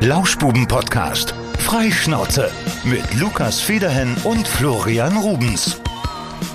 [0.00, 1.34] Lauschbuben-Podcast.
[1.58, 2.50] Freischnauze.
[2.84, 5.80] Mit Lukas Federhen und Florian Rubens.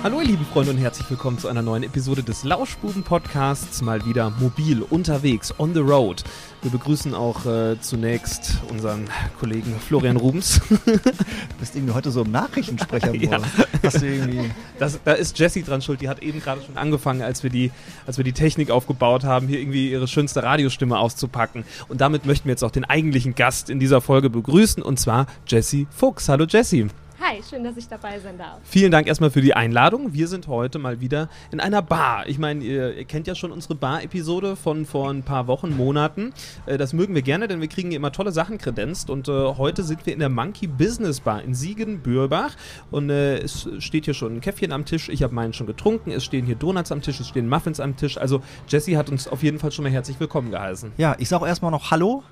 [0.04, 3.80] Hallo ihr lieben Freunde und herzlich willkommen zu einer neuen Episode des Lauschbuben-Podcasts.
[3.80, 6.22] Mal wieder mobil, unterwegs, on the road.
[6.60, 9.08] Wir begrüßen auch äh, zunächst unseren
[9.40, 10.60] Kollegen Florian Rubens.
[10.84, 13.38] Du bist irgendwie heute so im Nachrichtensprecher Ja.
[13.82, 14.50] Hast du irgendwie.
[14.78, 16.02] Das, da ist Jessie dran schuld.
[16.02, 17.70] Die hat eben gerade schon angefangen, als wir, die,
[18.06, 21.64] als wir die Technik aufgebaut haben, hier irgendwie ihre schönste Radiostimme auszupacken.
[21.88, 25.24] Und damit möchten wir jetzt auch den eigentlichen Gast in dieser Folge begrüßen, und zwar
[25.46, 26.28] Jessie Fuchs.
[26.28, 26.90] Hallo Jessie.
[27.26, 28.58] Hi, schön, dass ich dabei sein darf.
[28.64, 30.12] Vielen Dank erstmal für die Einladung.
[30.12, 32.28] Wir sind heute mal wieder in einer Bar.
[32.28, 36.34] Ich meine, ihr, ihr kennt ja schon unsere Bar-Episode von vor ein paar Wochen, Monaten.
[36.66, 39.08] Äh, das mögen wir gerne, denn wir kriegen hier immer tolle Sachen kredenzt.
[39.08, 42.56] Und äh, heute sind wir in der Monkey Business Bar in Siegen-Bürbach.
[42.90, 45.08] Und äh, es steht hier schon ein Käffchen am Tisch.
[45.08, 46.10] Ich habe meinen schon getrunken.
[46.10, 48.18] Es stehen hier Donuts am Tisch, es stehen Muffins am Tisch.
[48.18, 50.92] Also Jessie hat uns auf jeden Fall schon mal herzlich willkommen geheißen.
[50.98, 52.22] Ja, ich sag auch erstmal noch Hallo.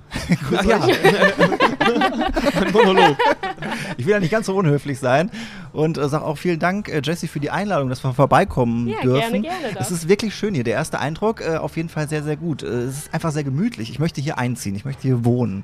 [0.55, 3.17] Ach ja, ein Monolog.
[3.97, 5.31] Ich will ja nicht ganz so unhöflich sein.
[5.71, 9.01] Und äh, sag auch vielen Dank, äh, Jessie, für die Einladung, dass wir vorbeikommen Ja,
[9.01, 9.41] dürfen.
[9.41, 9.81] gerne, gerne doch.
[9.81, 10.63] Es ist wirklich schön hier.
[10.63, 12.63] Der erste Eindruck äh, auf jeden Fall sehr, sehr gut.
[12.63, 13.89] Äh, es ist einfach sehr gemütlich.
[13.89, 14.75] Ich möchte hier einziehen.
[14.75, 15.63] Ich möchte hier wohnen.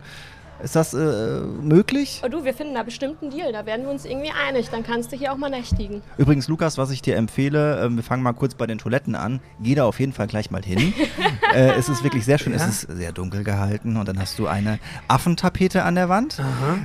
[0.62, 2.22] Ist das äh, möglich?
[2.24, 4.84] Oh du, wir finden da bestimmt einen Deal, da werden wir uns irgendwie einig, dann
[4.84, 6.02] kannst du hier auch mal nächtigen.
[6.18, 9.40] Übrigens, Lukas, was ich dir empfehle, ähm, wir fangen mal kurz bei den Toiletten an.
[9.62, 10.94] Geh da auf jeden Fall gleich mal hin.
[11.54, 12.54] äh, es ist wirklich sehr schön.
[12.54, 16.42] Es ist sehr dunkel gehalten und dann hast du eine Affentapete an der Wand.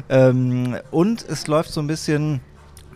[0.08, 2.40] Ähm, und es läuft so ein bisschen.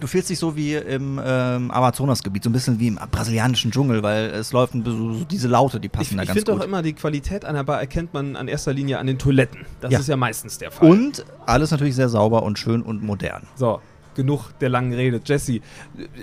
[0.00, 4.02] Du fühlst dich so wie im ähm, Amazonasgebiet, so ein bisschen wie im brasilianischen Dschungel,
[4.02, 6.60] weil es läuft so diese Laute, die passen Ich, da ich ganz finde gut.
[6.60, 9.60] auch immer, die Qualität einer Bar erkennt man an erster Linie an den Toiletten.
[9.80, 9.98] Das Ja.
[9.98, 10.88] ist ja meistens der Fall.
[10.88, 13.42] und alles natürlich sehr sauber und schön und modern.
[13.56, 13.80] So,
[14.18, 15.20] genug der langen Rede.
[15.24, 15.60] Jesse,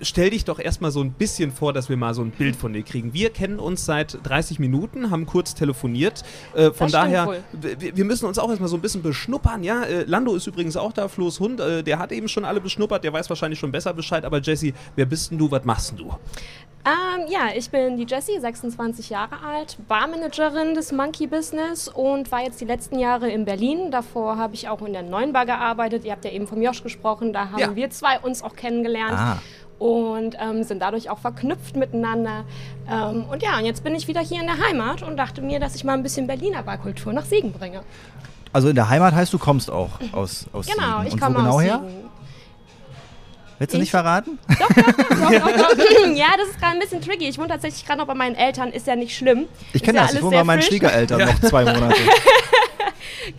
[0.01, 2.73] stell dich doch erstmal so ein bisschen vor, dass wir mal so ein Bild von
[2.73, 3.13] dir kriegen.
[3.13, 6.23] Wir kennen uns seit 30 Minuten, haben kurz telefoniert.
[6.53, 9.63] Äh, von daher, wir, wir müssen uns auch erstmal so ein bisschen beschnuppern.
[9.63, 11.59] Ja, äh, Lando ist übrigens auch da, Flo's Hund.
[11.61, 14.25] Äh, der hat eben schon alle beschnuppert, der weiß wahrscheinlich schon besser Bescheid.
[14.25, 15.49] Aber Jesse, wer bist denn du?
[15.49, 16.13] Was machst denn du?
[16.87, 22.43] Ähm, ja, ich bin die Jessie, 26 Jahre alt, Barmanagerin des Monkey Business und war
[22.43, 23.89] jetzt die letzten Jahre in Berlin.
[23.89, 26.05] Davor habe ich auch in der Neuen Bar gearbeitet.
[26.05, 27.75] Ihr habt ja eben vom Josh gesprochen, da haben Ja.
[27.75, 29.13] wir zwei uns auch kennengelernt.
[29.17, 29.37] Ah.
[29.77, 32.45] Und ähm, sind dadurch auch verknüpft miteinander.
[32.89, 35.59] Ähm, und ja, und jetzt bin ich wieder hier in der Heimat und dachte mir,
[35.59, 37.81] dass ich mal ein bisschen Berliner Barkultur nach Siegen bringe.
[38.53, 41.07] Also in der Heimat heißt du kommst auch aus, aus Genau, Siegen.
[41.07, 41.81] ich und komme wo genau aus her?
[41.85, 42.04] Siegen.
[43.65, 44.37] Willst du nicht Ich- verraten?
[44.47, 46.07] Doch, doch, doch, doch.
[46.15, 47.27] ja, das ist gerade ein bisschen tricky.
[47.27, 49.45] Ich wohne tatsächlich gerade noch bei meinen Eltern, ist ja nicht schlimm.
[49.73, 50.13] Ich kenne ja das.
[50.13, 50.69] Ich wohne bei meinen frisch.
[50.69, 51.95] Schwiegereltern noch zwei Monate.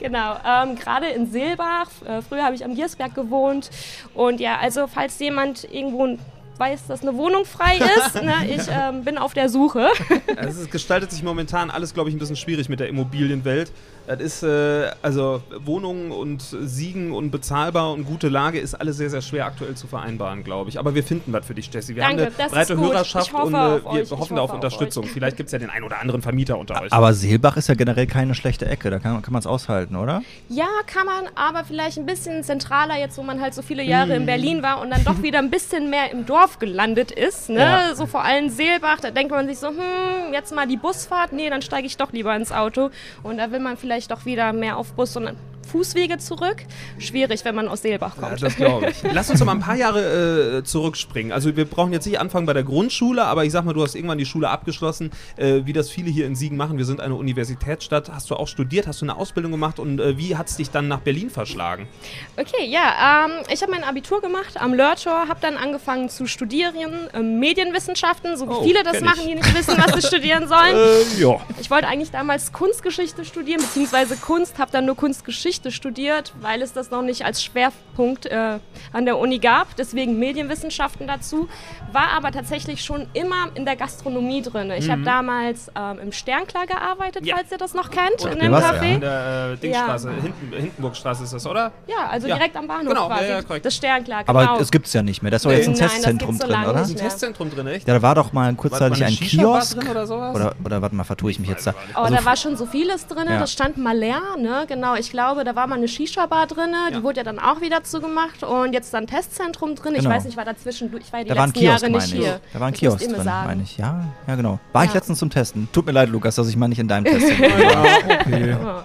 [0.00, 1.86] Genau, ähm, gerade in Silbach.
[2.04, 3.70] Äh, früher habe ich am Giersberg gewohnt.
[4.14, 6.18] Und ja, also falls jemand irgendwo
[6.58, 9.88] weiß, dass eine Wohnung frei ist, ne, ich ähm, bin auf der Suche.
[10.36, 13.70] Also es gestaltet sich momentan alles, glaube ich, ein bisschen schwierig mit der Immobilienwelt.
[14.06, 19.10] Das ist, äh, also Wohnungen und Siegen und bezahlbar und gute Lage ist alles sehr,
[19.10, 20.78] sehr schwer aktuell zu vereinbaren, glaube ich.
[20.78, 21.94] Aber wir finden was für dich, Jessie.
[21.94, 22.76] Wir Danke, haben eine das ist breite.
[22.78, 24.10] Hörerschaft und äh, wir euch.
[24.10, 25.04] Hoffen da auf auf Unterstützung.
[25.04, 25.10] euch.
[25.10, 26.92] Vielleicht gibt es ja den einen oder anderen Vermieter unter euch.
[26.92, 28.90] Aber Seelbach ist ja generell keine schlechte Ecke.
[28.90, 30.22] Da kann, kann man es aushalten, oder?
[30.48, 34.14] ja, kann man, aber vielleicht ein bisschen zentraler, jetzt wo man halt so viele Jahre
[34.14, 37.48] in Berlin war und dann doch wieder ein bisschen mehr im Dorf gelandet ist.
[37.48, 37.58] Ne?
[37.60, 37.94] Ja.
[37.94, 41.50] So vor allem Seelbach, da denkt man sich so, hm, jetzt mal die Busfahrt, nee,
[41.50, 42.90] dann steige ich doch lieber ins Auto.
[43.22, 45.30] Und da will man vielleicht doch wieder mehr auf Bus und
[45.66, 46.64] Fußwege zurück.
[46.98, 48.42] Schwierig, wenn man aus Seelbach Ja, kommt.
[48.42, 48.96] das glaube ich.
[49.12, 51.32] Lass uns doch mal ein paar Jahre äh, zurückspringen.
[51.32, 53.94] Also wir brauchen jetzt nicht anfangen bei der Grundschule, aber ich sag mal, du hast
[53.94, 56.78] irgendwann die Schule abgeschlossen, äh, wie das viele hier in Siegen machen.
[56.78, 58.10] Wir sind eine Universitätsstadt.
[58.12, 58.86] Hast du auch studiert?
[58.86, 59.78] Hast du eine Ausbildung gemacht?
[59.78, 61.88] Und äh, wie hat es dich dann nach Berlin verschlagen?
[62.36, 66.74] Okay, ja, ähm, ich habe mein Abitur gemacht am Lörtor, habe dann angefangen zu studieren,
[67.14, 69.26] ähm, Medienwissenschaften, so wie Oh, viele das machen, ich.
[69.28, 70.76] die nicht wissen, was sie studieren sollen.
[70.76, 71.40] Äh, ja.
[71.60, 76.72] Ich wollte eigentlich damals Kunstgeschichte studieren, beziehungsweise Kunst, habe dann nur Kunstgeschichte studiert, weil es
[76.72, 78.58] das noch nicht als Schwerpunkt äh,
[78.92, 79.74] an der Uni gab.
[79.76, 81.48] Deswegen Medienwissenschaften dazu.
[81.92, 84.70] War aber tatsächlich schon immer in der Gastronomie drin.
[84.72, 87.36] Ich habe damals ähm, im Sternklar gearbeitet, Ja.
[87.36, 88.94] falls ihr das noch kennt, in mir dem Café.
[88.94, 91.72] In der äh, Dingsstraße, Hinten, Hindenburgstraße ist das, oder?
[91.86, 92.36] Ja, also Ja.
[92.36, 93.28] direkt am Bahnhof Genau, ja, quasi.
[93.30, 93.66] ja, korrekt.
[93.66, 94.38] das Sternklar, genau.
[94.38, 95.30] Aber es gibt es ja nicht mehr.
[95.30, 96.82] Das ist doch jetzt ein Nein, Testzentrum so drin, oder?
[96.82, 97.02] Ist ein Ja.
[97.04, 97.88] Testzentrum drin, echt?
[97.88, 99.78] Ja, da war doch mal kurzzeitig ein Kiosk.
[99.80, 100.34] drin oder sowas?
[100.34, 101.74] Oder, oder warte mal, vertue ich mich jetzt da?
[101.94, 103.26] Oh, Also da war schon so vieles drin.
[103.28, 103.38] Ja.
[103.38, 104.64] Das stand mal leer, ne?
[104.68, 106.72] Genau, ich glaube, da war mal eine Shisha-Bar drin.
[106.72, 106.96] Ja.
[106.98, 108.42] Die wurde ja dann auch wieder zugemacht.
[108.42, 109.94] Und jetzt dann Testzentrum drin.
[109.94, 110.10] Ich Genau.
[110.14, 110.94] weiß nicht, war dazwischen.
[111.00, 112.20] Ich war ja die da war ein letzten Kiosk, Jahre nicht ich.
[112.20, 112.40] hier.
[112.52, 113.46] Da war ein Das Kiosk drin, sagen.
[113.46, 113.78] meine ich.
[113.78, 114.58] Ja, ja, genau.
[114.72, 114.94] War ich Ja.
[114.96, 115.68] letztens zum Testen.
[115.72, 117.50] Tut mir leid, Lukas, dass ich mal nicht in deinem Testzentrum
[118.64, 118.84] war.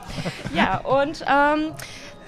[0.53, 1.71] Ja, und ähm,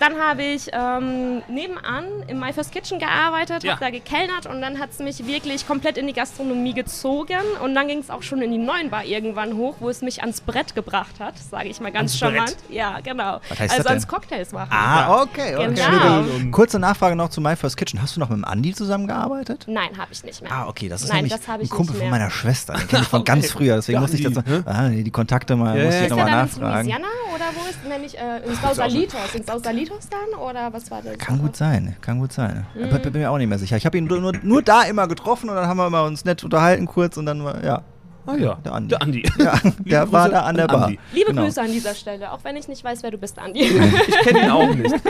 [0.03, 3.73] dann habe ich ähm, nebenan im My First Kitchen gearbeitet, Ja.
[3.73, 7.37] habe da gekellnert und dann hat es mich wirklich komplett in die Gastronomie gezogen.
[7.63, 10.21] Und dann ging es auch schon in die neuen Bar irgendwann hoch, wo es mich
[10.21, 12.57] ans Brett gebracht hat, sage ich mal ganz Ans charmant.
[12.67, 12.75] Brett?
[12.75, 13.39] Ja, genau.
[13.49, 14.07] Was heißt also das ans?
[14.07, 14.69] Cocktails machen.
[14.71, 15.55] Ah, okay.
[15.55, 15.73] okay.
[15.73, 16.23] Genau.
[16.51, 18.01] Kurze Nachfrage noch zu My First Kitchen.
[18.01, 19.65] Hast du noch mit dem Andi zusammengearbeitet?
[19.67, 20.51] Nein, habe ich nicht mehr.
[20.51, 22.73] Ah, okay, das ist Nein, nämlich das ein Kumpel nicht von meiner Schwester.
[22.73, 24.63] Den kenne ich von ganz früher, deswegen Ja, muss ich die, das ne?
[24.65, 26.87] ah, die Kontakte mal, Ja, muss ich Ist er nochmal dann in nachfragen.
[26.89, 29.35] Louisiana oder wo ist nämlich äh, in Sausalitos?
[29.35, 31.17] In Sausalitos dann oder was war das?
[31.17, 32.65] Kann gut sein, kann gut sein.
[32.75, 32.89] Mhm.
[32.89, 33.77] Bin, bin mir auch nicht mehr sicher.
[33.77, 36.25] Ich habe ihn nur, nur, nur da immer getroffen und dann haben wir mal uns
[36.25, 37.83] nett unterhalten kurz und dann war, ja.
[38.25, 38.87] Ah ja, Der Andi.
[38.89, 39.23] Der Andi.
[39.37, 40.85] Ja, der war Grüße da an der Bar.
[40.85, 40.99] Andi.
[41.13, 41.43] Liebe Genau.
[41.43, 43.59] Grüße an dieser Stelle, auch wenn ich nicht weiß, wer du bist, Andi.
[43.61, 44.93] Ich kenne ihn auch nicht.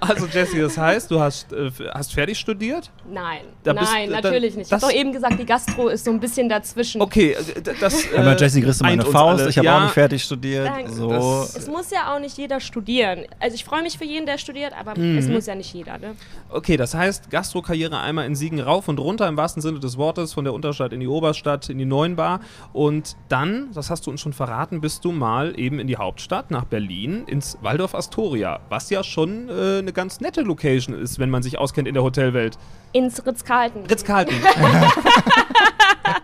[0.00, 2.90] Also Jesse, das heißt, du hast, äh, hast fertig studiert?
[3.10, 4.66] Nein, Da bist- nein, da- natürlich nicht.
[4.66, 7.00] Ich habe doch eben gesagt, die Gastro ist so ein bisschen dazwischen.
[7.00, 8.04] Okay, äh, das.
[8.06, 9.40] Äh, Ja, aber Jesse kriegst du meine Faust.
[9.40, 9.50] alle.
[9.50, 10.66] Ich habe ja, auch nicht fertig studiert.
[10.66, 10.92] Danke.
[10.92, 11.10] So.
[11.12, 13.24] Es muss ja auch nicht jeder studieren.
[13.40, 15.18] Also ich freue mich für jeden, der studiert, aber Mhm.
[15.18, 15.98] es muss ja nicht jeder.
[15.98, 16.14] Ne?
[16.48, 20.32] Okay, das heißt, Gastro-Karriere einmal in Siegen rauf und runter, im wahrsten Sinne des Wortes,
[20.32, 22.31] von der Unterstadt in die Oberstadt, in die Neuen Bar.
[22.72, 26.50] Und dann, das hast du uns schon verraten, bist du mal eben in die Hauptstadt,
[26.50, 31.30] nach Berlin, ins Waldorf Astoria, was ja schon äh, eine ganz nette Location ist, wenn
[31.30, 32.58] man sich auskennt in der Hotelwelt.
[32.92, 33.86] Ins Ritz-Carlton.
[33.86, 34.34] Ritz-Carlton.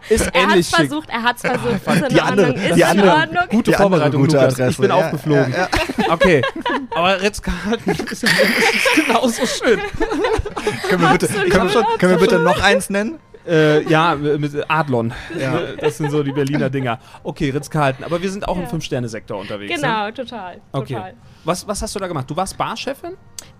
[0.09, 0.77] ist er hat ähnlich es schick.
[0.89, 1.87] versucht, er hat es versucht.
[1.87, 3.43] Ist in Die andere- ist die in andere- Ordnung.
[3.51, 4.55] Gute Die andere Vorbereitung, gute Lukas.
[4.55, 5.55] Adresse, Ich bin ja, aufgeflogen.
[5.57, 5.69] ja,
[6.11, 6.43] Okay,
[6.91, 8.31] aber Ritz-Carlton ist mindestens
[9.07, 9.79] genauso schön.
[10.89, 13.19] Können wir, bitte, können, wir, können wir bitte noch eins nennen?
[13.49, 15.13] Äh, ja, mit Adlon.
[15.39, 15.59] Ja.
[15.81, 16.99] Das sind so die Berliner Dinger.
[17.23, 18.05] Okay, Ritz-Carlton.
[18.05, 18.69] Aber wir sind auch im Ja.
[18.69, 19.71] Fünf-Sterne-Sektor unterwegs.
[19.71, 19.81] Ne?
[19.81, 20.61] Genau, total.
[20.73, 20.95] Okay.
[20.95, 21.15] total.
[21.45, 22.29] Was, was hast du da gemacht?
[22.31, 23.13] Du warst Barchefin?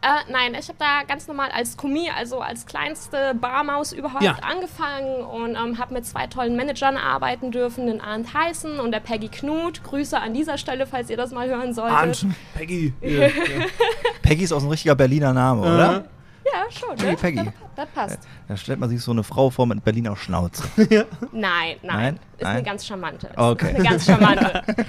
[0.03, 4.37] Äh, nein, ich habe da ganz normal als Kommi, also als kleinste Barmaus überhaupt Ja.
[4.43, 9.01] angefangen und ähm, habe mit zwei tollen Managern arbeiten dürfen, den Arndt Heißen und der
[9.01, 9.83] Peggy Knut.
[9.85, 11.97] Grüße an dieser Stelle, falls ihr das mal hören solltet.
[11.97, 12.93] Arndt, Peggy.
[13.01, 13.29] Ja.
[14.23, 16.05] Peggy ist auch so ein richtiger Berliner Name, oder?
[16.53, 16.97] Ja, schon.
[16.97, 17.17] Peggy, ne?
[17.17, 17.45] Peggy.
[17.45, 18.19] Das, das passt.
[18.49, 20.65] Da stellt man sich so eine Frau vor mit Berliner Schnauze.
[20.77, 21.77] Nein, nein.
[21.83, 22.15] Nein?
[22.37, 22.53] Ist Nein?
[22.57, 23.27] eine ganz charmante.
[23.29, 23.75] Ist Okay.
[23.75, 24.63] Eine ganz charmante.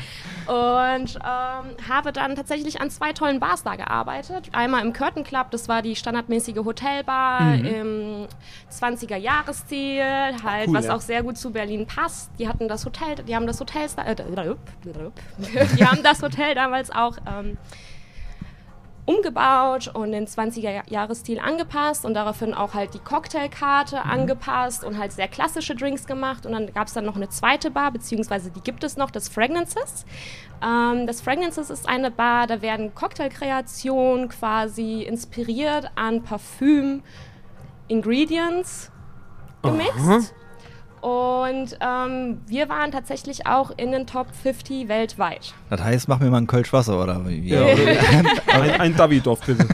[0.47, 4.49] Und ähm, habe dann tatsächlich an zwei tollen Bars da gearbeitet.
[4.51, 7.65] Einmal im Curtain Club, das war die standardmäßige Hotelbar Mhm.
[7.65, 8.27] im
[8.71, 10.03] 20er-Jahresstil,
[10.43, 10.95] halt, Cool, was ja.
[10.95, 12.31] auch sehr gut zu Berlin passt.
[12.39, 14.15] Die hatten das Hotel, die haben das Hotel, äh,
[15.77, 17.57] die haben das Hotel damals auch ähm,
[19.09, 25.27] umgebaut und den 20er-Jahresstil angepasst und daraufhin auch halt die Cocktailkarte angepasst und halt sehr
[25.27, 26.45] klassische Drinks gemacht.
[26.45, 29.27] Und dann gab es dann noch eine zweite Bar, beziehungsweise die gibt es noch, das
[29.27, 30.05] Fragrances.
[30.63, 38.91] Ähm, das Fragrances ist eine Bar, da werden Cocktailkreationen quasi inspiriert an Parfüm-Ingredients
[39.63, 40.35] gemixt.
[41.01, 45.53] Und ähm, wir waren tatsächlich auch in den Top 50 weltweit.
[45.69, 47.49] Das heißt, mach mir mal ein Kölsch Wasser oder wie?
[47.49, 47.65] Ja,
[48.47, 49.67] ein, ein Davidoff, bitte.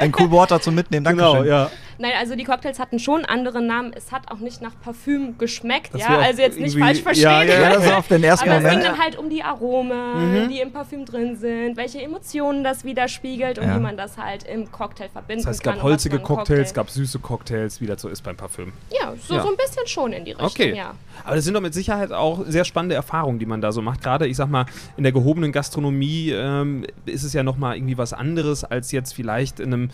[0.00, 1.70] Ein Cool Water zum Mitnehmen, danke genau, ja.
[1.98, 3.92] Nein, also die Cocktails hatten schon andere Namen.
[3.94, 6.18] Es hat auch nicht nach Parfüm geschmeckt, Das ja.
[6.18, 7.24] Also jetzt nicht falsch verstehen.
[7.24, 8.86] Ja, ja, das ist auf den ersten Aber es ging Moment.
[8.92, 10.48] dann halt um die Aromen, Mhm.
[10.48, 13.76] die im Parfüm drin sind, welche Emotionen das widerspiegelt und Ja.
[13.76, 15.74] wie man das halt im Cocktail verbinden Das heißt, es kann.
[15.74, 18.72] gab und was holzige Cocktails, Cocktail- gab süße Cocktails, wie das so ist beim Parfüm.
[18.90, 19.42] Ja, so, Ja.
[19.42, 20.74] so ein bisschen schon in die Richtung, Okay.
[20.76, 20.94] ja.
[21.24, 24.02] Aber das sind doch mit Sicherheit auch sehr spannende Erfahrungen, die man da so macht.
[24.02, 28.12] Gerade, ich sag mal, in der gehobenen Gastronomie ähm, ist es ja nochmal irgendwie was
[28.12, 29.90] anderes als jetzt vielleicht in einem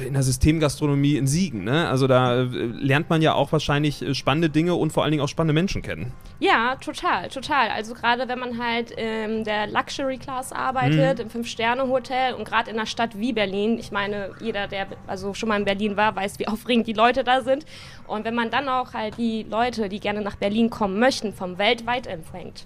[0.00, 1.64] äh, in der Systemgastronomie in Siegen.
[1.64, 1.88] Ne?
[1.88, 5.22] Also da äh, lernt man ja auch wahrscheinlich äh, spannende Dinge und vor allen Dingen
[5.22, 6.12] auch spannende Menschen kennen.
[6.40, 7.68] Ja, total, total.
[7.70, 11.24] Also gerade wenn man halt in der Luxury Class arbeitet, Mhm.
[11.24, 15.48] im Fünf-Sterne-Hotel und gerade in einer Stadt wie Berlin, ich meine, jeder, der also schon
[15.48, 17.64] mal in Berlin war, weiß, wie aufregend die Leute da sind.
[18.06, 21.58] Und wenn man dann auch halt die Leute, die gerne nach Berlin kommen möchten, vom
[21.58, 22.64] weltweit empfängt,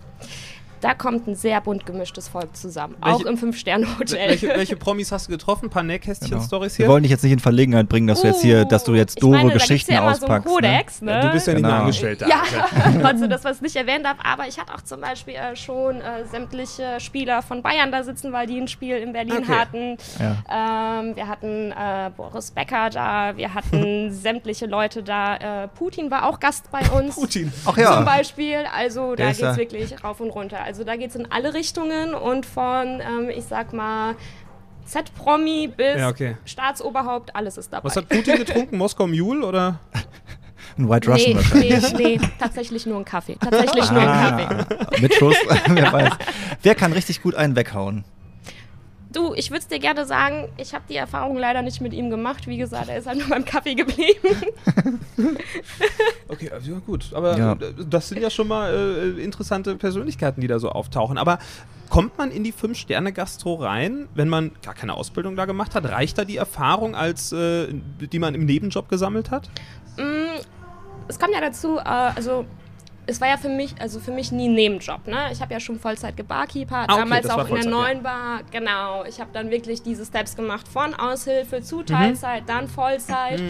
[0.80, 2.94] da kommt ein sehr bunt gemischtes Volk zusammen.
[3.02, 4.28] Welche- auch im Fünf-Sterne-Hotel.
[4.28, 5.66] Welche, welche Promis hast du getroffen?
[5.66, 6.92] Ein paar Nähkästchen-Stories Wir hier?
[6.92, 9.20] wollen dich jetzt nicht in Verlegenheit bringen, dass du jetzt hier, dass du jetzt Uh,
[9.32, 10.48] doofe meine, Geschichten ja immer auspackst.
[10.48, 11.10] So einen Kodex, ne?
[11.12, 11.74] Ja, du bist ja nicht Genau.
[11.74, 12.26] eine Angestellte.
[12.28, 12.42] Ja,
[12.84, 13.00] Alter.
[13.02, 14.16] trotzdem das, was ich nicht erwähnen darf.
[14.22, 18.32] Aber ich hatte auch zum Beispiel äh, schon äh, sämtliche Spieler von Bayern da sitzen,
[18.32, 19.52] weil die ein Spiel in Berlin Okay.
[19.52, 19.96] hatten.
[20.18, 21.00] Ja.
[21.00, 25.64] Ähm, wir hatten äh, Boris Becker da, wir hatten sämtliche Leute da.
[25.64, 27.14] Äh, Putin war auch Gast bei uns.
[27.14, 27.52] Putin.
[27.64, 27.94] Ach ja.
[27.96, 30.58] Zum Beispiel, also Der da geht es ja- wirklich rauf und runter.
[30.66, 34.16] Also da geht es in alle Richtungen und von, ähm, ich sag mal,
[34.84, 36.36] Z-Promi bis Ja, okay.
[36.44, 37.84] Staatsoberhaupt, alles ist dabei.
[37.84, 38.76] Was hat Putin getrunken?
[38.78, 39.78] Moskau Mule oder?
[40.76, 41.92] Ein White Russian Nee, wahrscheinlich.
[41.92, 43.36] nee, nee, tatsächlich nur ein Kaffee.
[43.40, 44.08] Tatsächlich nur ein
[44.48, 44.74] Kaffee.
[44.74, 45.36] Ah, mit Schuss,
[45.68, 46.12] wer weiß.
[46.62, 48.04] Wer kann richtig gut einen weghauen?
[49.16, 52.10] Du, ich würde es dir gerne sagen, ich habe die Erfahrung leider nicht mit ihm
[52.10, 52.46] gemacht.
[52.46, 54.28] Wie gesagt, er ist halt nur beim Kaffee geblieben.
[56.28, 57.12] Okay, also ja gut.
[57.14, 57.52] Aber Ja.
[57.52, 57.56] äh,
[57.88, 58.74] das sind ja schon mal
[59.16, 61.18] äh, interessante Persönlichkeiten, die da so auftauchen.
[61.18, 61.38] Aber
[61.88, 65.84] kommt man in die Fünf-Sterne-Gastro rein, wenn man gar keine Ausbildung da gemacht hat?
[65.86, 69.48] Reicht da die Erfahrung, als, äh, die man im Nebenjob gesammelt hat?
[69.96, 70.40] Mm,
[71.08, 72.44] es kommt ja dazu, äh, also
[73.06, 75.06] es war ja für mich, also für mich nie ein Nebenjob.
[75.06, 75.28] Ne?
[75.32, 77.70] Ich habe ja schon Vollzeit gebarkeeper, Ah, okay, damals auch in der Vollzeit, ja.
[77.70, 78.40] neuen Bar.
[78.50, 81.62] Genau, ich habe dann wirklich diese Steps gemacht von Aushilfe Mhm.
[81.64, 83.40] zu Teilzeit, dann Vollzeit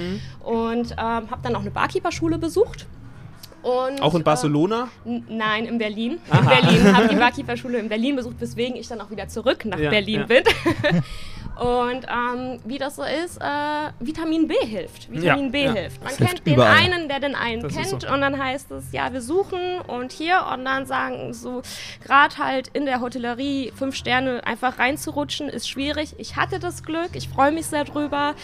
[0.45, 2.87] und ähm, habe dann auch eine Barkeeper-Schule besucht.
[3.67, 4.89] Und, Auch in äh, Barcelona?
[5.05, 6.19] N- Nein, in Berlin.
[6.31, 6.39] Aha.
[6.41, 9.79] In Berlin habe die Barkeeper-Schule in Berlin besucht, weswegen ich dann auch wieder zurück nach
[9.79, 10.27] Ja, Berlin ja.
[10.27, 10.43] bin.
[11.57, 13.45] Und ähm, wie das so ist, äh,
[13.99, 15.11] Vitamin B hilft.
[15.11, 15.73] Vitamin Ja, B ja.
[15.73, 16.01] hilft.
[16.03, 16.77] Man Das kennt hilft den überall.
[16.77, 18.13] einen, der den einen Das kennt so.
[18.13, 21.63] und dann heißt es, ja, wir suchen und hier und dann sagen so,
[22.05, 26.15] gerade halt in der Hotellerie fünf Sterne einfach reinzurutschen, ist schwierig.
[26.19, 28.35] Ich hatte das Glück, ich freue mich sehr drüber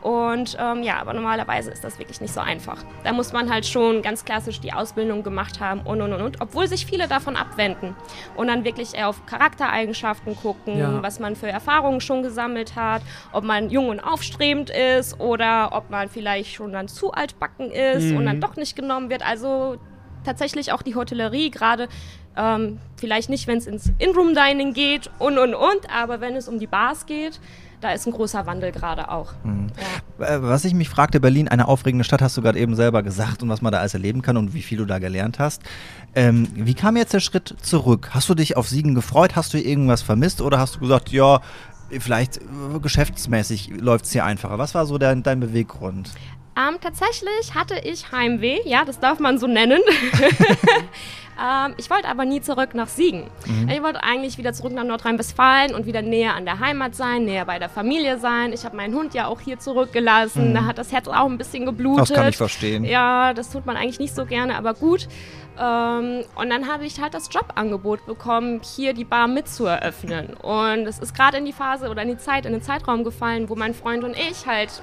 [0.00, 2.78] und ähm, ja, aber normalerweise ist das wirklich nicht so einfach.
[3.04, 6.40] Da muss man halt schon ganz klassisch die Ausbildung gemacht haben und und und und,
[6.40, 7.94] obwohl sich viele davon abwenden
[8.36, 11.02] und dann wirklich eher auf Charaktereigenschaften gucken, Ja.
[11.02, 13.02] was man für Erfahrungen schon gesammelt hat,
[13.32, 18.12] ob man jung und aufstrebend ist oder ob man vielleicht schon dann zu altbacken ist
[18.12, 18.26] und Mhm.
[18.26, 19.24] dann doch nicht genommen wird.
[19.26, 19.76] Also
[20.24, 21.88] tatsächlich auch die Hotellerie, gerade
[22.36, 26.58] ähm, vielleicht nicht, wenn es ins In-Room-Dining geht und und und, aber wenn es um
[26.58, 27.40] die Bars geht,
[27.82, 29.32] da ist ein großer Wandel gerade auch.
[30.18, 30.26] Ja.
[30.26, 33.42] Äh, Was ich mich fragte, Berlin, eine aufregende Stadt, hast du gerade eben selber gesagt
[33.42, 35.62] und was man da alles erleben kann und wie viel du da gelernt hast.
[36.14, 38.10] Ähm, wie kam jetzt der Schritt zurück?
[38.12, 39.36] Hast du dich auf Siegen gefreut?
[39.36, 41.40] Hast du irgendwas vermisst oder hast du gesagt, ja,
[41.90, 44.58] vielleicht äh, geschäftsmäßig läuft es hier einfacher?
[44.58, 46.10] Was war so dein, dein Beweggrund?
[46.56, 49.80] Ähm, tatsächlich hatte ich Heimweh, ja, das darf man so nennen.
[51.42, 53.30] ähm, ich wollte aber nie zurück nach Siegen.
[53.70, 57.46] Ich wollte eigentlich wieder zurück nach Nordrhein-Westfalen und wieder näher an der Heimat sein, näher
[57.46, 58.52] bei der Familie sein.
[58.52, 60.52] Ich habe meinen Hund ja auch hier zurückgelassen.
[60.52, 62.10] Da hat das Herz auch ein bisschen geblutet.
[62.10, 62.84] Das kann ich verstehen.
[62.84, 65.08] Ja, das tut man eigentlich nicht so gerne, aber gut.
[65.58, 70.34] Ähm, und dann habe ich halt das Jobangebot bekommen, hier die Bar mit zu eröffnen.
[70.34, 73.48] Und es ist gerade in die Phase oder in die Zeit, in den Zeitraum gefallen,
[73.48, 74.82] wo mein Freund und ich halt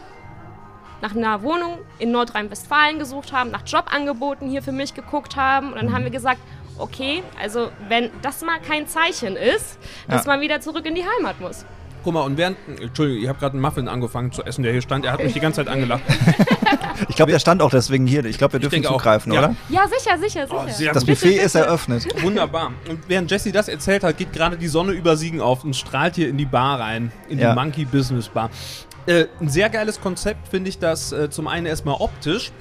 [1.02, 5.70] nach einer Wohnung in Nordrhein-Westfalen gesucht haben, nach Jobangeboten hier für mich geguckt haben.
[5.74, 6.40] Und dann haben wir gesagt,
[6.78, 9.78] okay, also wenn das mal kein Zeichen ist,
[10.08, 10.32] dass Ja.
[10.32, 11.66] man wieder zurück in die Heimat muss.
[12.04, 12.58] Guck mal, und während.
[12.80, 15.06] Entschuldigung, ich habe gerade einen Muffin angefangen zu essen, der hier stand.
[15.06, 16.02] Er hat mich die ganze Zeit angelacht.
[17.08, 18.26] Ich glaube, der stand auch deswegen hier.
[18.26, 18.92] Ich glaube, wir dürfen auch.
[18.98, 19.40] zugreifen, Ja.
[19.40, 19.56] oder?
[19.70, 20.52] Ja, sicher, sicher, sicher.
[20.52, 21.12] Oh, Das gut.
[21.16, 22.06] Buffet ist eröffnet.
[22.22, 22.74] Wunderbar.
[22.90, 26.16] Und während Jesse das erzählt hat, geht gerade die Sonne über Siegen auf und strahlt
[26.16, 27.52] hier in die Bar rein, in Ja.
[27.54, 28.50] die Monkey Business Bar.
[29.06, 32.52] Äh, ein sehr geiles Konzept finde ich das äh, zum einen erstmal optisch.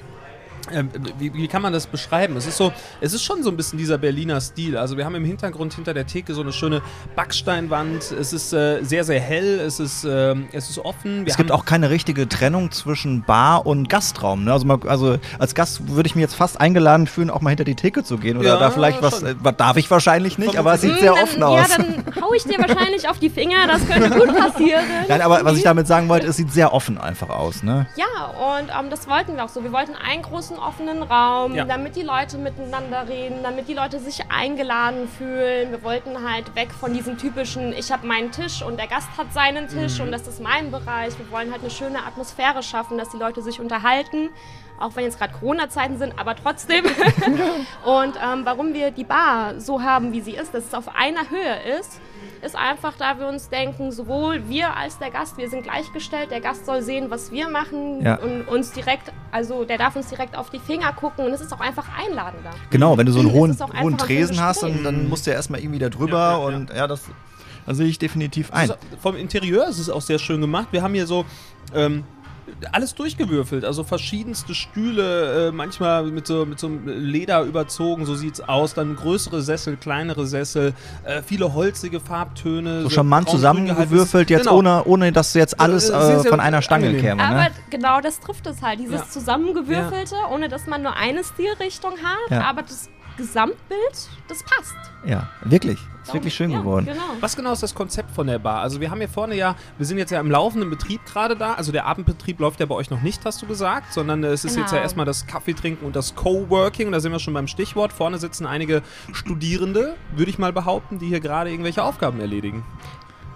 [0.73, 2.35] Ähm, wie, wie kann man das beschreiben?
[2.37, 2.71] Es ist so,
[3.01, 4.77] es ist schon so ein bisschen dieser Berliner Stil.
[4.77, 6.81] Also wir haben im Hintergrund hinter der Theke so eine schöne
[7.15, 8.11] Backsteinwand.
[8.11, 9.59] Es ist äh, sehr, sehr hell.
[9.59, 11.25] Es ist, ähm, es ist offen.
[11.25, 14.43] Wir Es gibt auch keine richtige Trennung zwischen Bar und Gastraum.
[14.43, 14.51] Ne?
[14.53, 17.63] Also, mal, also als Gast würde ich mir jetzt fast eingeladen fühlen, auch mal hinter
[17.65, 18.37] die Theke zu gehen.
[18.37, 21.13] Oder Ja, da vielleicht was, äh, darf ich wahrscheinlich nicht, aber es sieht Hm, sehr
[21.13, 21.69] dann, offen aus.
[21.69, 24.83] Ja, dann hau ich dir wahrscheinlich auf die Finger, das könnte gut passieren.
[25.07, 27.63] Nein, aber was ich damit sagen wollte, es sieht sehr offen einfach aus.
[27.63, 27.87] Ne?
[27.95, 28.05] Ja,
[28.57, 29.63] und ähm, das wollten wir auch so.
[29.63, 31.65] Wir wollten einen großen offenen Raum, Ja.
[31.65, 35.71] damit die Leute miteinander reden, damit die Leute sich eingeladen fühlen.
[35.71, 39.33] Wir wollten halt weg von diesem typischen, ich habe meinen Tisch und der Gast hat
[39.33, 41.17] seinen Tisch und das ist mein Bereich.
[41.17, 44.29] Wir wollen halt eine schöne Atmosphäre schaffen, dass die Leute sich unterhalten.
[44.79, 46.85] Auch wenn jetzt gerade Corona-Zeiten sind, aber trotzdem.
[47.85, 51.29] und ähm, warum wir die Bar so haben, wie sie ist, dass es auf einer
[51.29, 51.99] Höhe ist,
[52.43, 56.41] ist einfach, da wir uns denken, sowohl wir als der Gast, wir sind gleichgestellt, der
[56.41, 58.15] Gast soll sehen, was wir machen Ja.
[58.19, 61.51] und uns direkt, also der darf uns direkt auf die Finger gucken und es ist
[61.53, 62.51] auch einfach einladender.
[62.69, 65.31] Genau, wenn du so einen hohen, ist hohen ein Tresen hast, dann, dann musst du
[65.31, 67.03] ja erstmal irgendwie da drüber Ja, ja, und ja, das,
[67.65, 68.61] das sehe ich definitiv ein.
[68.61, 70.67] Also vom Interieur ist es auch sehr schön gemacht.
[70.71, 71.25] Wir haben hier so
[71.75, 72.03] ähm,
[72.71, 78.15] alles durchgewürfelt, also verschiedenste Stühle, äh, manchmal mit so, mit so einem Leder überzogen, so
[78.15, 78.73] sieht's aus.
[78.73, 82.83] Dann größere Sessel, kleinere Sessel, äh, viele holzige Farbtöne.
[82.83, 84.57] So charmant zusammengewürfelt, jetzt Genau.
[84.57, 87.23] ohne, ohne dass jetzt alles Ja, sehr, äh, sehr von einer Stange käme.
[87.23, 87.51] Aber Ne?
[87.69, 89.09] genau das trifft es halt, dieses Ja.
[89.09, 92.49] Zusammengewürfelte, ohne dass man nur eine Stilrichtung hat, Ja.
[92.49, 94.75] aber das Gesamtbild, das passt.
[95.05, 95.77] Ja, wirklich.
[96.09, 96.85] Ist wirklich schön ja, geworden.
[96.85, 97.01] Genau.
[97.19, 98.61] Was genau ist das Konzept von der Bar?
[98.61, 101.53] Also wir haben hier vorne ja, wir sind jetzt ja im laufenden Betrieb gerade da.
[101.53, 104.55] Also der Abendbetrieb läuft ja bei euch noch nicht, hast du gesagt, sondern es ist
[104.55, 104.83] jetzt ja Genau.
[104.83, 106.87] erstmal das Kaffeetrinken und das Coworking.
[106.87, 107.93] Und da sind wir schon beim Stichwort.
[107.93, 108.81] Vorne sitzen einige
[109.13, 112.63] Studierende, würde ich mal behaupten, die hier gerade irgendwelche Aufgaben erledigen.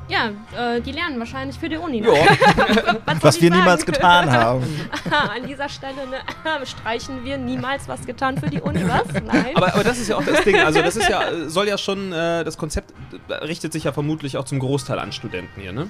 [0.10, 2.02] Ja, äh, die lernen wahrscheinlich für die Uni.
[2.02, 2.08] Ne?
[3.06, 3.62] Was, was wir sagen?
[3.62, 4.64] niemals getan haben.
[5.10, 6.20] An dieser Stelle ne,
[6.66, 9.08] streichen wir niemals was getan für die Uni, was?
[9.14, 9.56] Nein.
[9.56, 10.58] Aber, aber das ist ja auch das Ding.
[10.58, 12.94] Also das ist ja, soll ja schon, äh, das Konzept
[13.30, 15.88] richtet sich ja vermutlich auch zum Großteil an Studenten hier, ne?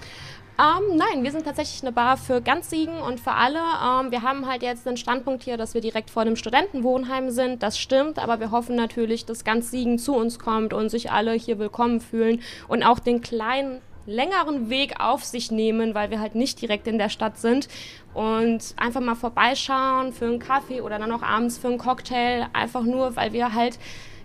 [0.60, 3.58] Ähm, nein, wir sind tatsächlich eine Bar für ganz Siegen und für alle.
[3.58, 7.63] Ähm, wir haben halt jetzt den Standpunkt hier, dass wir direkt vor dem Studentenwohnheim sind.
[7.63, 11.34] Das stimmt, aber wir hoffen natürlich, dass ganz Siegen zu uns kommt und sich alle
[11.34, 16.36] hier willkommen fühlen und auch den kleinen längeren Weg auf sich nehmen, weil wir halt
[16.36, 17.67] nicht direkt in der Stadt sind
[18.13, 22.83] und einfach mal vorbeischauen für einen Kaffee oder dann auch abends für einen Cocktail, einfach
[22.83, 23.79] nur, weil wir halt,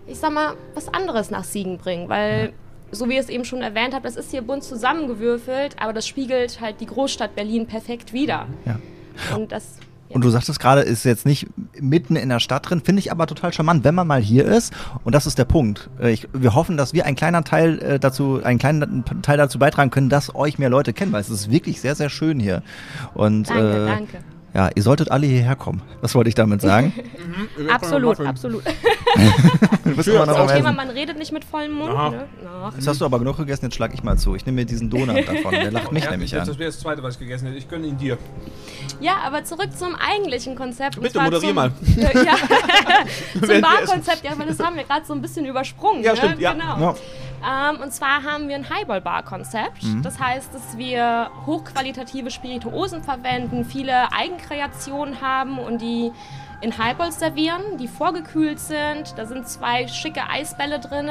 [0.07, 2.53] ich sag mal, was anderes nach Siegen bringen, weil
[2.91, 6.07] so wie ihr es eben schon erwähnt habt, das ist hier bunt zusammengewürfelt, aber das
[6.07, 8.47] spiegelt halt die Großstadt Berlin perfekt wider.
[8.65, 8.79] Ja.
[9.35, 9.79] Und das
[10.09, 10.15] ja.
[10.15, 11.47] Und du sagtest gerade, ist jetzt nicht
[11.79, 14.73] mitten in der Stadt drin, finde ich aber total charmant, wenn man mal hier ist.
[15.03, 15.89] Und das ist der Punkt.
[16.01, 19.59] Äh, ich, wir hoffen, dass wir einen kleinen Teil äh, dazu, einen kleinen Teil dazu
[19.59, 22.63] beitragen können, dass euch mehr Leute kennen, weil es ist wirklich sehr, sehr schön hier.
[23.13, 24.17] Und danke, äh, danke.
[24.53, 25.81] Ja, ihr solltet alle hierher kommen.
[26.01, 26.93] Was wollte ich damit sagen?
[27.57, 27.69] mhm.
[27.69, 28.63] Absolut, absolut.
[29.83, 30.75] du bist immer noch am Thema, Essen.
[30.75, 31.93] man redet nicht mit vollem Mund.
[31.93, 32.27] Ne?
[32.75, 34.35] Jetzt hast du aber genug gegessen, jetzt schlag ich mal zu.
[34.35, 35.51] Ich nehme mir diesen Donut davon.
[35.51, 36.59] Der lacht mich Ja, nämlich das an.
[36.59, 37.57] wäre das zweite, was ich gegessen hätte.
[37.57, 38.17] Ich gönne ihn dir.
[38.99, 40.97] Ja, aber zurück zum eigentlichen Konzept.
[40.97, 41.71] und Bitte, zwar moderier zum, mal.
[41.97, 42.35] Äh, ja,
[43.39, 44.23] zum Barkonzept.
[44.23, 46.03] Ja, das haben wir gerade so ein bisschen übersprungen.
[46.03, 46.17] Ja, ne?
[46.17, 46.95] stimmt, ja.
[47.45, 49.83] Ähm, und zwar haben wir ein Highball-Bar-Konzept.
[49.83, 50.03] Mhm.
[50.03, 56.11] Das heißt, dass wir hochqualitative Spirituosen verwenden, viele Eigenkreationen haben und die
[56.61, 59.13] in Highballs servieren, die vorgekühlt sind.
[59.17, 61.09] Da sind zwei schicke Eisbälle drin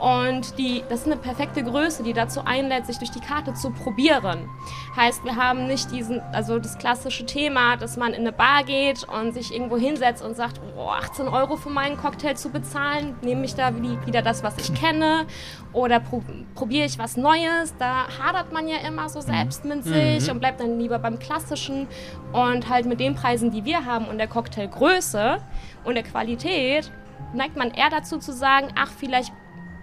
[0.00, 3.70] und die, das ist eine perfekte Größe, die dazu einlädt, sich durch die Karte zu
[3.70, 4.48] probieren.
[4.96, 9.04] Heißt, wir haben nicht diesen, also das klassische Thema, dass man in eine Bar geht
[9.08, 13.44] und sich irgendwo hinsetzt und sagt, oh, 18 Euro für meinen Cocktail zu bezahlen, nehme
[13.44, 15.26] ich da wie- wieder das, was ich kenne
[15.72, 16.22] oder pro,
[16.54, 17.74] probiere ich was Neues.
[17.78, 21.86] Da hadert man ja immer so selbst mit sich und bleibt dann lieber beim Klassischen
[22.32, 24.26] und halt mit den Preisen, die wir haben und der
[24.74, 25.38] Cocktailgröße
[25.84, 26.90] und der Qualität,
[27.32, 29.32] neigt man eher dazu zu sagen, ach, vielleicht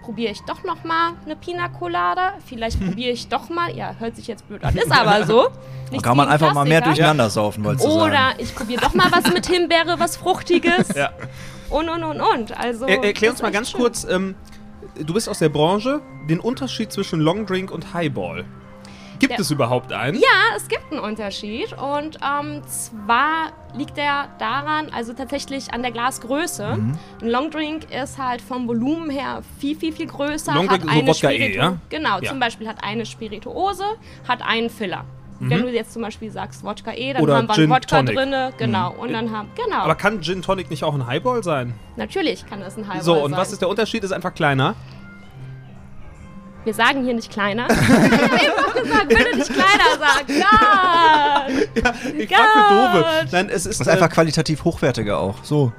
[0.02, 4.16] probiere ich doch noch mal eine Pina Colada, vielleicht probiere ich doch mal, ja, hört
[4.16, 5.44] sich jetzt blöd an, ist aber so.
[5.44, 6.94] Da Nichts kann man einfach mal mehr Klassiker.
[6.96, 8.02] durcheinander saufen, wolltest du sagen.
[8.02, 10.88] Oder ich probiere doch mal was mit Himbeere, was Fruchtiges.
[10.96, 11.10] Ja.
[11.70, 12.58] Und, und, und, und.
[12.58, 14.34] Also, Er, erklär uns mal ganz echt kurz, ähm,
[14.96, 18.44] du bist aus der Branche, den Unterschied zwischen Longdrink und Highball.
[19.22, 19.38] Gibt Ja.
[19.40, 20.18] es überhaupt einen?
[20.18, 25.92] Ja, es gibt einen Unterschied und ähm, zwar liegt der daran, also tatsächlich an der
[25.92, 26.74] Glasgröße.
[26.76, 26.98] Mhm.
[27.22, 30.52] Ein Longdrink ist halt vom Volumen her viel, viel, viel größer.
[30.54, 31.76] Longdrink hat ist so eine Wodka E, ja?
[31.88, 32.30] Genau, Ja.
[32.30, 33.84] zum Beispiel hat eine Spirituose,
[34.26, 35.04] hat einen Filler.
[35.44, 37.24] Wenn du jetzt zum Beispiel sagst Wodka E, dann Mhm.
[37.24, 38.10] Oder haben wir Gin einen Wodka Tonic.
[38.12, 38.16] Mhm.
[38.16, 38.92] drinne, genau.
[38.94, 39.78] Und dann haben, genau.
[39.82, 41.74] Aber kann Gin Tonic nicht auch ein Highball sein?
[41.96, 43.40] Natürlich kann das ein Highball So, und sein.
[43.40, 44.02] was ist der Unterschied?
[44.02, 44.74] Ist einfach kleiner.
[46.64, 47.66] Wir sagen hier nicht kleiner.
[47.70, 50.26] ich habe eben auch gesagt, bitte nicht kleiner sagen.
[50.42, 51.46] Ja.
[52.16, 53.04] Ich frag für Dove.
[53.22, 53.32] Gott.
[53.32, 55.42] Nein, es ist, Das ist einfach qualitativ hochwertiger auch.
[55.42, 55.72] So.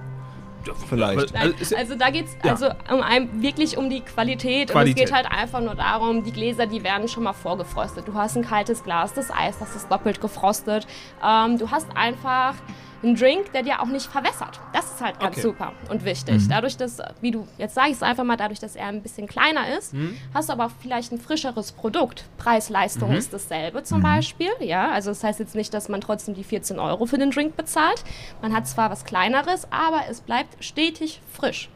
[0.90, 1.34] vielleicht.
[1.34, 2.52] Nein, ja- also da geht es Ja.
[2.52, 4.70] also um ein, wirklich um die Qualität.
[4.70, 5.04] Und Qualität.
[5.06, 8.08] es geht halt einfach nur darum, die Gläser, die werden schon mal vorgefrostet.
[8.08, 10.88] Du hast ein kaltes Glas, das Eis, das ist doppelt gefrostet.
[11.26, 12.56] Ähm, du hast einfach
[13.04, 14.60] einen Drink, der dir auch nicht verwässert.
[14.72, 15.42] Das ist halt ganz Okay.
[15.42, 16.48] super und wichtig.
[16.48, 19.28] Dadurch, dass, wie du, jetzt sage ich es einfach mal, dadurch, dass er ein bisschen
[19.28, 19.94] kleiner ist,
[20.34, 22.26] hast du aber auch vielleicht ein frischeres Produkt.
[22.38, 24.50] Preis-Leistung ist dasselbe zum Beispiel.
[24.60, 27.56] Ja, also das heißt jetzt nicht, dass man trotzdem die 14 Euro für den Drink
[27.56, 28.04] bezahlt.
[28.42, 31.70] Man hat zwar was Kleineres, aber es bleibt stetig frisch.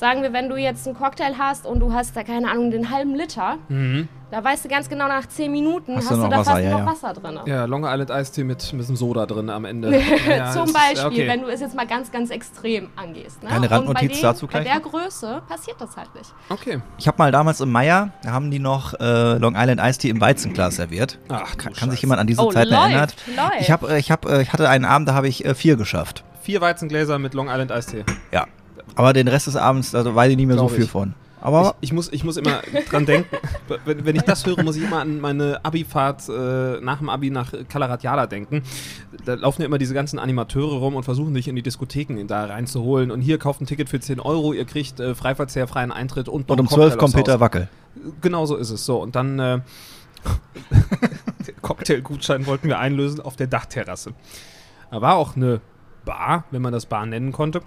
[0.00, 2.88] Sagen wir, wenn du jetzt einen Cocktail hast und du hast da, keine Ahnung, den
[2.88, 3.58] halben Liter,
[4.30, 6.70] da weißt du ganz genau, nach 10 Minuten Hast hast, du da Wasser, fast ja,
[6.70, 6.86] noch ja.
[6.86, 7.40] Wasser drin.
[7.44, 9.90] Ja, Long Island Eistee mit ein bisschen Soda drin am Ende.
[10.26, 11.28] Ja, Zum Beispiel, okay.
[11.28, 13.42] wenn du es jetzt mal ganz, ganz extrem angehst.
[13.42, 13.50] Ne?
[13.50, 14.90] Eine Und bei Randnotiz dem- dazu Bei gleich der noch?
[14.90, 16.32] Größe passiert das halt nicht.
[16.48, 16.80] Okay.
[16.96, 20.08] Ich habe mal damals im Meier, da haben die noch äh, Long Island Iced Tea
[20.08, 21.18] im Weizenglas serviert.
[21.28, 23.08] Ach, kann, kann sich jemand an diese Oh, Zeiten läuft, erinnern?
[23.36, 23.60] läuft.
[23.60, 25.76] Ich, hab, äh, ich, hab, äh, ich hatte einen Abend, da habe ich äh, vier
[25.76, 26.24] geschafft.
[26.40, 28.04] Vier Weizengläser mit Long Island Eistee.
[28.32, 28.46] Ja.
[28.94, 30.90] Aber den Rest des Abends, also weiß ich nicht mehr so Glaub viel ich.
[30.90, 31.14] von.
[31.42, 33.36] Aber Ich, ich, muss, ich muss immer dran denken,
[33.84, 37.30] wenn, wenn ich das höre, muss ich immer an meine Abifahrt äh, nach dem Abi
[37.30, 38.62] nach Calaratiala denken.
[39.24, 42.44] Da laufen ja immer diese ganzen Animateure rum und versuchen sich in die Diskotheken da
[42.44, 43.10] reinzuholen.
[43.10, 46.48] Und hier kauft ein Ticket für 10 Euro, ihr kriegt äh, Freiverzehr, freien Eintritt und
[46.48, 47.40] noch und um einen Cocktail 12 kommt Peter.
[47.40, 47.68] Wackel.
[48.20, 48.84] Genau so ist es.
[48.84, 49.60] So, und dann äh,
[51.62, 54.12] Cocktailgutschein wollten wir einlösen auf der Dachterrasse.
[54.90, 55.60] Da war auch eine
[56.04, 57.62] Bar, wenn man das Bar nennen konnte.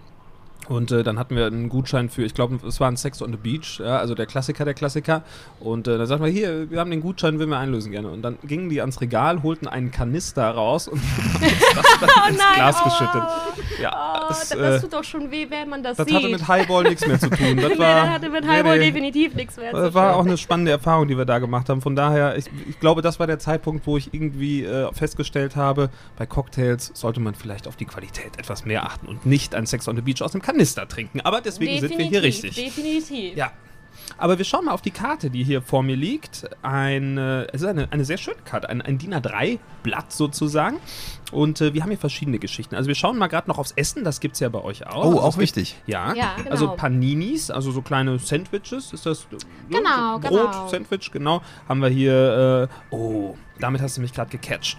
[0.70, 3.32] Und äh, dann hatten wir einen Gutschein für, ich glaube, es war ein Sex on
[3.32, 5.24] the Beach, ja, also der Klassiker der Klassiker.
[5.60, 8.10] Und äh, dann sagten wir, hier, wir haben den Gutschein, will wir einlösen gerne.
[8.10, 11.02] Und dann gingen die ans Regal, holten einen Kanister raus und
[11.34, 12.84] haben das dann Oh ins nein, Glas oh.
[12.86, 13.24] geschüttet.
[13.82, 16.16] Ja, Oh, das, das, äh, tut doch schon weh, wenn man das, das sieht.
[16.16, 17.58] hatte mit Highball nichts mehr zu tun.
[17.64, 18.86] Das nee, war, das hatte mit Highball nee.
[18.86, 20.22] definitiv nichts mehr zu Das war tun.
[20.22, 21.82] auch eine spannende Erfahrung, die wir da gemacht haben.
[21.82, 25.90] Von daher, ich, ich glaube, das war der Zeitpunkt, wo ich irgendwie äh, festgestellt habe,
[26.18, 29.88] bei Cocktails sollte man vielleicht auf die Qualität etwas mehr achten und nicht ein Sex
[29.88, 30.53] on the Beach aus dem Kanister
[30.88, 31.22] trinken.
[31.22, 32.56] Aber deswegen sind wir hier richtig.
[32.56, 33.36] Definitiv.
[33.36, 33.52] Ja.
[34.18, 36.46] Aber wir schauen mal auf die Karte, die hier vor mir liegt.
[36.62, 40.78] Ein, äh, es ist eine, eine sehr schöne Karte, ein, ein DIN A3-Blatt sozusagen.
[41.32, 42.76] Und äh, wir haben hier verschiedene Geschichten.
[42.76, 44.98] Also wir schauen mal gerade noch aufs Essen, das gibt es ja bei euch auch.
[44.98, 45.76] Oh, Also auch es gibt- wichtig.
[45.88, 46.50] Ja, Ja, genau.
[46.52, 49.22] also Paninis, also so kleine Sandwiches, ist das?
[49.32, 49.38] äh,
[49.70, 50.68] Genau, so Brot, genau.
[50.68, 51.42] Sandwich, genau.
[51.70, 54.78] Haben wir hier, äh, oh, damit hast du mich gerade gecatcht.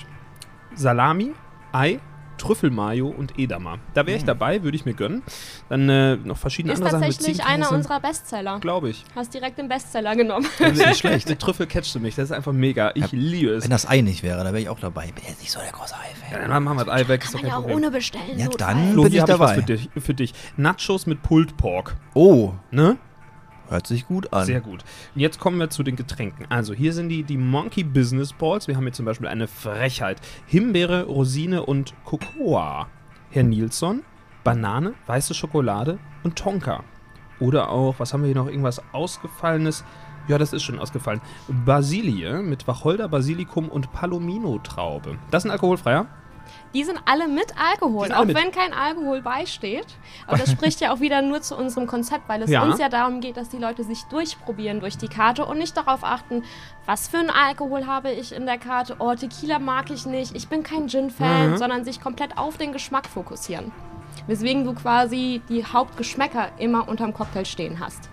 [0.75, 1.33] Salami,
[1.73, 1.99] Ei,
[2.39, 3.79] Trüffelmayo und Edamer.
[3.95, 5.23] Da wäre ich dabei, würde ich mir gönnen.
[5.69, 8.59] Dann äh, noch verschiedene Ist andere Sachen mit tatsächlich einer unserer Bestseller.
[8.61, 9.05] Glaube ich.
[9.15, 10.47] Hast direkt den Bestseller genommen.
[10.59, 11.29] Das ist nicht schlecht.
[11.35, 12.91] Mit Trüffel catchst du mich, das ist einfach mega.
[12.95, 13.65] Ich Ja, liebe es.
[13.65, 15.07] Wenn das Ei nicht wäre, da wäre ich auch dabei.
[15.13, 16.51] Bin jetzt nicht so der große Ja, Ei-Fan.
[16.51, 18.39] dann machen wir das Ei weg, ist Kann doch man ja auch ohne bestellen.
[18.39, 18.75] Ja, Notfall.
[18.75, 19.55] dann- Flo, bin ich hab ich was dabei.
[19.55, 20.35] für dich, für dich.
[20.57, 21.97] Nachos mit Pulled Pork.
[22.15, 22.97] Oh, Ne?
[23.69, 24.47] Hört sich gut an.
[24.47, 24.85] Sehr gut.
[25.15, 26.47] Jetzt kommen wir zu den Getränken.
[26.49, 28.69] Also hier sind die, die Monkey Business Balls.
[28.69, 30.21] Wir haben hier zum Beispiel eine Frechheit.
[30.47, 32.89] Himbeere, Rosine und Cocoa.
[33.31, 34.03] Herr Nilsson,
[34.45, 36.85] Banane, weiße Schokolade und Tonka.
[37.41, 38.47] Oder auch, was haben wir hier noch?
[38.47, 39.85] Irgendwas Ausgefallenes?
[40.29, 41.21] Ja, das ist schon ausgefallen.
[41.49, 45.19] Basilie mit Wacholder, Basilikum und Palomino-Traube.
[45.31, 46.07] Das ist ein alkoholfreier?
[46.75, 48.37] Die sind alle mit Alkohol, auch mit.
[48.37, 49.87] wenn kein Alkohol beisteht.
[50.27, 52.65] Aber das spricht ja auch wieder nur zu unserem Konzept, weil es Ja.
[52.65, 56.03] uns ja darum geht, dass die Leute sich durchprobieren durch die Karte und nicht darauf
[56.03, 56.43] achten,
[56.85, 58.97] was für einen Alkohol habe ich in der Karte.
[58.99, 61.57] Oh, Tequila mag ich nicht, ich bin kein Gin-Fan, Mhm.
[61.59, 63.71] sondern sich komplett auf den Geschmack fokussieren.
[64.27, 68.11] Weswegen du quasi die Hauptgeschmäcker immer unterm Cocktail stehen hast.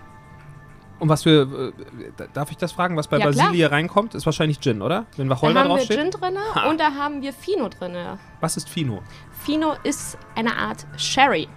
[1.02, 1.72] Und was für,
[2.16, 3.46] äh, darf ich das fragen, was bei Ja, klar.
[3.48, 4.14] Basilie reinkommt?
[4.14, 5.06] Ist wahrscheinlich Gin, oder?
[5.16, 5.98] Wenn Da Wacholder haben wir draufsteht?
[5.98, 6.70] Gin drin Ha.
[6.70, 7.96] und da haben wir Fino drin.
[8.40, 9.02] Was ist Fino?
[9.44, 11.48] Fino ist eine Art Sherry.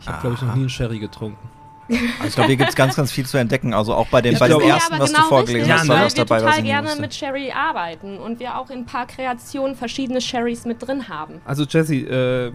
[0.00, 1.48] Ich habe, glaube ich, noch nie einen Sherry getrunken.
[1.88, 3.72] Also ich glaube, hier gibt es ganz, ganz viel zu entdecken.
[3.72, 5.84] Also auch bei dem, bei dem glaube- ersten, aber was du genau vorgelesen richtig, hast,
[5.84, 6.04] Ja, war ne?
[6.04, 9.06] was weil wir dabei, total gerne mit Sherry arbeiten und wir auch in ein paar
[9.06, 11.40] Kreationen verschiedene Sherrys mit drin haben.
[11.46, 12.52] Also Jesse, äh,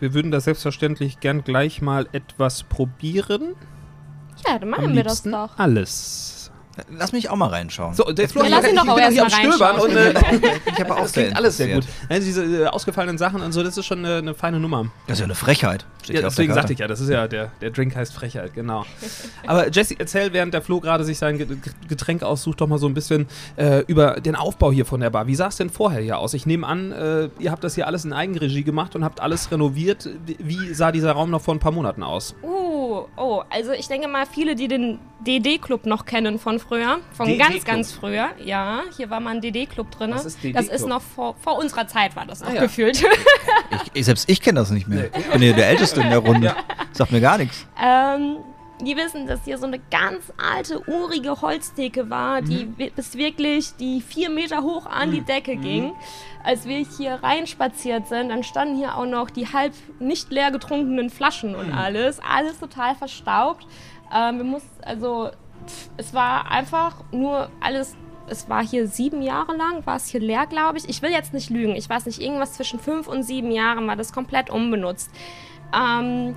[0.00, 3.54] wir würden da selbstverständlich gern gleich mal etwas probieren.
[4.46, 5.50] Ja, dann Am machen wir das doch.
[5.56, 6.32] alles.
[6.90, 7.94] Lass mich auch mal reinschauen.
[7.94, 9.96] So, der Flo, Ja, lass ihn doch ich auch erst hier mal am Stöbern und
[9.96, 10.42] reinschauen.
[10.42, 11.84] äh, ich habe auch das klingt alles sehr gut.
[12.10, 14.84] Nein, diese äh, ausgefallenen Sachen und so, das ist schon eine, eine feine Nummer.
[15.06, 15.86] Das ist ja eine Frechheit.
[16.04, 18.84] Steht Ja, deswegen sagte ich ja, das ist ja, der, der Drink heißt Frechheit, genau.
[19.46, 21.46] Aber Jesse, erzähl, während der Flo gerade sich sein Ge-
[21.88, 25.26] Getränk aussucht, doch mal so ein bisschen äh, über den Aufbau hier von der Bar.
[25.26, 26.34] Wie sah es denn vorher hier aus?
[26.34, 29.50] Ich nehme an, äh, ihr habt das hier alles in Eigenregie gemacht und habt alles
[29.50, 30.10] renoviert.
[30.26, 32.34] Wie- Wie sah dieser Raum noch vor ein paar Monaten aus?
[32.42, 32.75] Uh,
[33.16, 37.64] oh, also ich denke mal, viele, die den DD-Club noch kennen von früher, von ganz,
[37.64, 38.28] ganz früher.
[38.44, 40.10] Ja, hier war mal ein DD-Club drin.
[40.12, 42.60] Was ist DD Das ist noch vor, vor unserer Zeit, war das noch Ah, ja.
[42.62, 43.00] gefühlt.
[43.02, 45.06] Ich, ich, selbst ich kenne das nicht mehr.
[45.16, 46.54] Ich bin hier der Älteste in der Runde.
[46.92, 47.66] Sagt mir gar nichts.
[47.82, 48.36] Ähm,
[48.80, 53.74] die wissen, dass hier so eine ganz alte, urige Holztheke war, die wi- bis wirklich
[53.76, 55.92] die vier Meter hoch an die Decke ging.
[56.44, 61.10] Als wir hier reinspaziert sind, dann standen hier auch noch die halb nicht leer getrunkenen
[61.10, 62.20] Flaschen und alles.
[62.20, 63.66] Alles total verstaubt.
[64.14, 65.30] Ähm, wir mussten, also,
[65.66, 67.96] pff, es war einfach nur alles.
[68.28, 70.88] Es war hier sieben Jahre lang, war es hier leer, glaube ich.
[70.88, 71.76] Ich will jetzt nicht lügen.
[71.76, 75.10] Ich weiß nicht, irgendwas zwischen fünf und sieben Jahren war das komplett unbenutzt.
[75.72, 76.34] Ähm,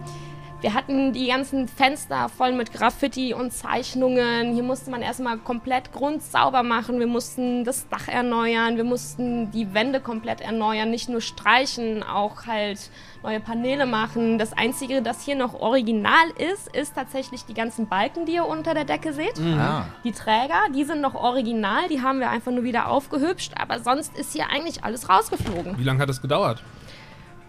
[0.61, 4.53] wir hatten die ganzen Fenster voll mit Graffiti und Zeichnungen.
[4.53, 6.99] Hier musste man erstmal komplett grundsauber machen.
[6.99, 8.75] Wir mussten das Dach erneuern.
[8.75, 10.89] Wir mussten die Wände komplett erneuern.
[10.89, 12.89] Nicht nur streichen, auch halt
[13.23, 14.37] neue Paneele machen.
[14.37, 18.73] Das Einzige, das hier noch original ist, ist tatsächlich die ganzen Balken, die ihr unter
[18.73, 19.39] der Decke seht.
[19.39, 19.85] Ah.
[20.03, 21.87] Die Träger, die sind noch original.
[21.87, 23.53] Die haben wir einfach nur wieder aufgehübscht.
[23.57, 25.77] Aber sonst ist hier eigentlich alles rausgeflogen.
[25.77, 26.61] Wie lange hat das gedauert?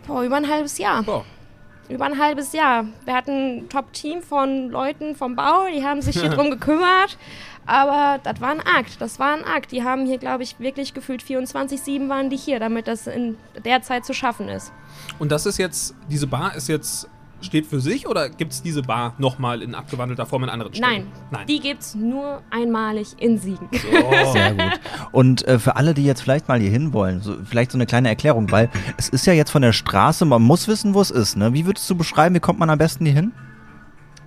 [0.06, 1.02] Boah, über ein halbes Jahr.
[1.02, 1.24] Boah.
[1.90, 2.86] Über ein halbes Jahr.
[3.04, 7.18] Wir hatten ein Top-Team von Leuten vom Bau, die haben sich hier drum gekümmert.
[7.66, 9.72] Aber das war ein Akt, das war ein Akt.
[9.72, 13.82] Die haben hier, glaube ich, wirklich gefühlt 24-7 waren die hier, damit das in der
[13.82, 14.72] Zeit zu schaffen ist.
[15.18, 17.08] Und das ist jetzt, diese Bar ist jetzt,
[17.40, 20.90] steht für sich oder gibt es diese Bar nochmal in abgewandelter Form in anderen Städten?
[20.90, 21.46] Nein, Nein.
[21.46, 23.68] die gibt's nur einmalig in Siegen.
[24.32, 24.80] Sehr gut.
[25.12, 27.86] Und äh, für alle, die jetzt vielleicht mal hier hin wollen, so, vielleicht so eine
[27.86, 31.10] kleine Erklärung, weil es ist ja jetzt von der Straße, man muss wissen, wo es
[31.10, 31.36] ist.
[31.36, 31.52] Ne?
[31.52, 33.32] Wie würdest du beschreiben, wie kommt man am besten hier hin?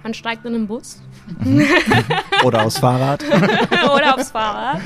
[0.03, 1.01] Man steigt in einen Bus
[2.43, 3.23] Oder aufs Fahrrad?
[3.95, 4.81] oder aufs Fahrrad.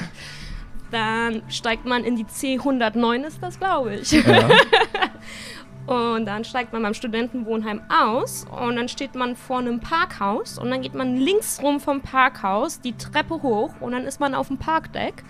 [0.92, 4.12] Dann steigt man in die C109, ist das, glaube ich.
[4.12, 4.48] Ja.
[5.88, 10.70] Und dann steigt man beim Studentenwohnheim aus und dann steht man vor einem Parkhaus und
[10.70, 14.48] dann geht man links rum vom Parkhaus die Treppe hoch und dann ist man auf
[14.48, 15.24] dem Parkdeck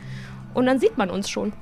[0.55, 1.53] und dann sieht man uns schon.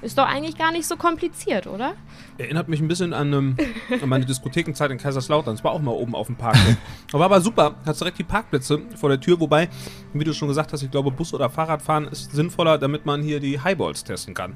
[0.00, 1.94] Ist doch eigentlich gar nicht so kompliziert, oder?
[2.36, 3.56] Erinnert mich ein bisschen an, ähm,
[4.02, 5.54] an meine Diskothekenzeit in Kaiserslautern.
[5.54, 6.56] Es war auch mal oben auf dem Park.
[7.12, 7.76] aber war super.
[7.86, 9.38] Hat direkt die Parkplätze vor der Tür.
[9.38, 9.68] Wobei,
[10.12, 13.38] wie du schon gesagt hast, ich glaube, Bus- oder Fahrradfahren ist sinnvoller, damit man hier
[13.38, 14.54] die Highballs testen kann.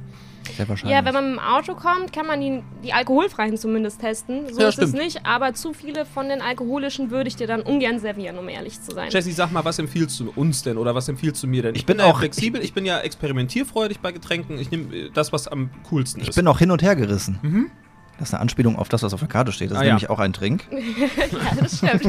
[0.57, 0.97] Sehr wahrscheinlich.
[0.97, 4.53] Ja, wenn man mit dem Auto kommt, kann man die, die alkoholfreien zumindest testen.
[4.53, 5.03] So Ja, ist es stimmt.
[5.05, 8.81] nicht, aber zu viele von den alkoholischen würde ich dir dann ungern servieren, um ehrlich
[8.81, 9.11] zu sein.
[9.11, 11.75] Jesse, sag mal, was empfiehlst du uns denn oder was empfiehlst du mir denn?
[11.75, 14.59] Ich, bin bin, ja auch- flexibel, ich bin ja experimentierfreudig bei Getränken.
[14.59, 16.35] Ich nehme äh, das, was am coolsten ich ist.
[16.37, 17.71] bin auch hin und her gerissen.
[18.19, 19.71] Das ist eine Anspielung auf das, was auf der Karte steht.
[19.71, 19.93] Das Ah, ist ja.
[19.95, 20.65] nämlich auch ein Trink.
[20.71, 22.05] Ja, das stimmt.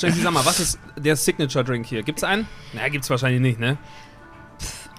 [0.00, 2.02] Jesse, sag mal, was ist der Signature-Drink hier?
[2.02, 2.46] Gibt's einen?
[2.72, 3.76] Na, gibt's wahrscheinlich nicht, ne?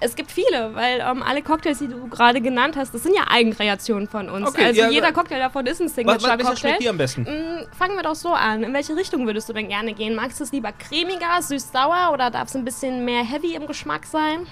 [0.00, 3.24] Es gibt viele, weil ähm, alle Cocktails, die du gerade genannt hast, das sind ja
[3.28, 4.48] Eigenkreationen von uns.
[4.48, 6.78] Okay, also ja, jeder Cocktail davon ist ein Was, was, schmeckt Signature-Cocktail.
[6.78, 7.22] dir am besten?
[7.22, 8.62] Mm, Fangen wir doch so an.
[8.62, 10.14] In welche Richtung würdest du denn gerne gehen?
[10.14, 14.06] Magst du es lieber cremiger, süß-sauer oder darf es ein bisschen mehr heavy im Geschmack
[14.06, 14.46] sein?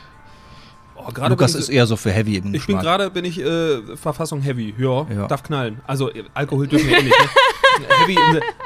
[0.96, 3.96] Oh, Lukas ich, ist eher so für Heavy im Ich bin gerade, bin ich äh,
[3.96, 4.74] Verfassung Heavy.
[4.78, 5.26] Ja, Ja.
[5.26, 5.80] darf knallen.
[5.86, 7.16] Also äh, Alkohol dürfen wir eh nicht.
[7.18, 7.86] Ne?
[8.00, 8.16] Heavy,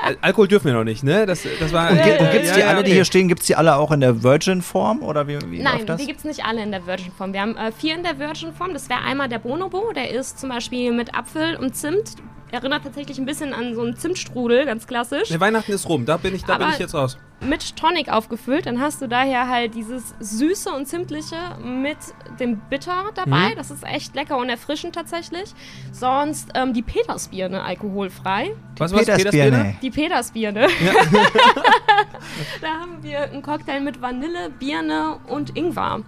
[0.02, 1.26] Al- Alkohol dürfen wir noch nicht, ne?
[1.26, 1.90] Das, das war.
[1.90, 2.92] Und, äh, und gibt's ja, die ja, alle, die okay.
[2.94, 5.02] hier stehen, gibt's die alle auch in der Virgin-Form?
[5.02, 6.00] Oder wie, wie Nein, läuft das?
[6.00, 7.32] die gibt es nicht alle in der Virgin-Form.
[7.32, 8.72] Wir haben äh, vier in der Virgin-Form.
[8.72, 12.14] Das wäre einmal der Bonobo, der ist zum Beispiel mit Apfel und Zimt.
[12.52, 15.30] Erinnert tatsächlich ein bisschen an so einen Zimtstrudel, ganz klassisch.
[15.30, 17.16] Ne, Weihnachten ist rum, da bin ich, da bin Aber- ich jetzt raus.
[17.42, 18.66] Mit Tonic aufgefüllt.
[18.66, 21.96] Dann hast du daher halt dieses Süße und Zimtliche mit
[22.38, 23.50] dem Bitter dabei.
[23.52, 23.56] Mhm.
[23.56, 25.54] Das ist echt lecker und erfrischend tatsächlich.
[25.90, 28.50] Sonst ähm, die Petersbirne alkoholfrei.
[28.76, 29.06] Was, was?
[29.06, 29.76] Petersbirne.
[29.80, 30.66] Die Petersbirne.
[32.60, 36.02] da haben wir einen Cocktail mit Vanille, Birne und Ingwer.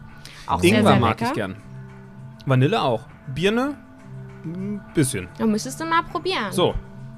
[0.47, 1.31] Auch sehr, Ingwer sehr mag lecker.
[1.31, 1.57] ich gern.
[2.45, 3.07] Vanille auch.
[3.35, 3.77] Birne?
[4.45, 5.29] Ein bisschen.
[5.39, 6.51] Da müsstest du mal probieren.
[6.53, 6.75] So,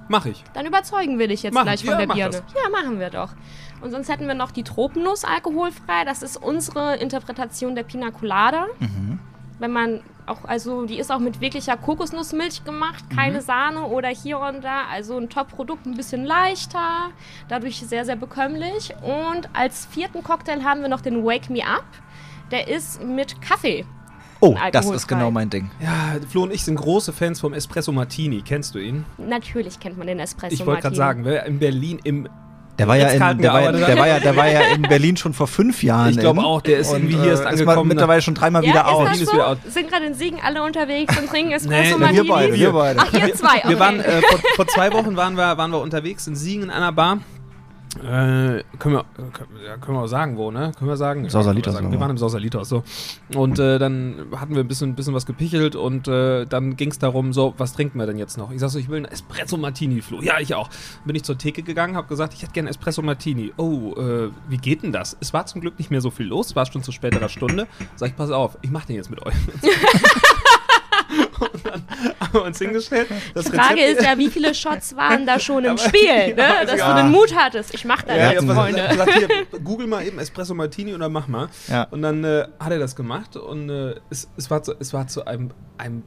[0.09, 0.45] mach ich.
[0.55, 1.65] Dann überzeugen wir dich jetzt Machen.
[1.67, 2.43] gleich von Ja, der Birne.
[2.55, 3.31] Ja, machen wir doch.
[3.81, 6.05] Und sonst hätten wir noch die Tropennuss alkoholfrei.
[6.05, 8.67] Das ist unsere Interpretation der Pina Colada.
[8.79, 9.19] Mhm.
[9.59, 13.17] Wenn man auch, also die ist auch mit wirklicher Kokosnussmilch gemacht, Mhm.
[13.17, 14.83] keine Sahne oder hier und da.
[14.91, 17.11] Also ein Top-Produkt, ein bisschen leichter,
[17.49, 18.95] dadurch sehr, sehr bekömmlich.
[19.03, 21.85] Und als vierten Cocktail haben wir noch den Wake Me Up.
[22.51, 23.85] Der ist mit Kaffee.
[24.41, 25.71] Oh, das ist genau mein Ding.
[25.81, 28.43] Ja, Flo und ich sind große Fans vom Espresso Martini.
[28.45, 29.05] Kennst du ihn?
[29.19, 31.25] Natürlich kennt man den Espresso ich wollte gerade Martini.
[31.25, 32.29] sagen, wer in Berlin im.
[32.77, 35.33] Der war, ja in, der, war, der, war ja, der war ja in Berlin schon
[35.33, 36.11] vor fünf Jahren.
[36.11, 37.71] Ich glaube auch, der ist Und, irgendwie hier erst äh, angekommen.
[37.71, 39.21] Ist mal mittlerweile schon dreimal Ja, wieder ist aus.
[39.21, 39.33] ist so?
[39.35, 39.59] wieder out.
[39.69, 42.29] Sind gerade in Siegen alle unterwegs und trinken Nee, Espresso wir Martinis?
[42.29, 42.99] beide, wir beide.
[43.01, 43.69] Ach, ihr zwei, okay.
[43.69, 46.71] Wir waren äh, vor, vor zwei Wochen waren wir, waren wir unterwegs in Siegen in
[46.71, 47.19] einer Bar.
[47.97, 50.73] Äh, können, wir, äh, können, wir auch sagen, wo, ne?
[50.79, 51.29] Können wir sagen?
[51.29, 51.91] Sausalitos, wir?
[51.91, 52.83] Wir waren im Sausalitos, so.
[53.35, 56.99] Und äh, dann hatten wir ein bisschen, bisschen was gepichelt und äh, dann ging es
[56.99, 58.51] darum, so, was trinken wir denn jetzt noch?
[58.51, 60.21] Ich sag so, ich will einen Espresso Martini, Flo.
[60.21, 60.71] Ja, ich auch.
[61.05, 63.53] Bin ich zur Theke gegangen, habe gesagt, ich hätte gerne Espresso Martini.
[63.57, 65.17] Oh, äh, wie geht denn das?
[65.21, 67.67] Es war zum Glück nicht mehr so viel los, es war schon zu späterer Stunde.
[67.97, 69.35] Sag ich, pass auf, ich mach den jetzt mit euch.
[71.41, 71.83] und dann
[72.21, 73.09] haben wir uns hingestellt.
[73.35, 76.67] Das Die Frage Rezept- ist ja, wie viele Shots waren da schon im Ja, ne?
[76.67, 76.95] Dass ja.
[76.95, 77.75] du den Mut hattest.
[77.75, 78.89] Ich mach das Ja, jetzt, ja, Freunde.
[78.89, 81.49] gesagt, gesagt, hier, google mal eben Espresso Martini und dann mach mal.
[81.69, 81.85] Ja.
[81.91, 85.07] Und dann äh, hat er das gemacht und äh, es, es, war zu, es war
[85.07, 86.03] zu einem, einem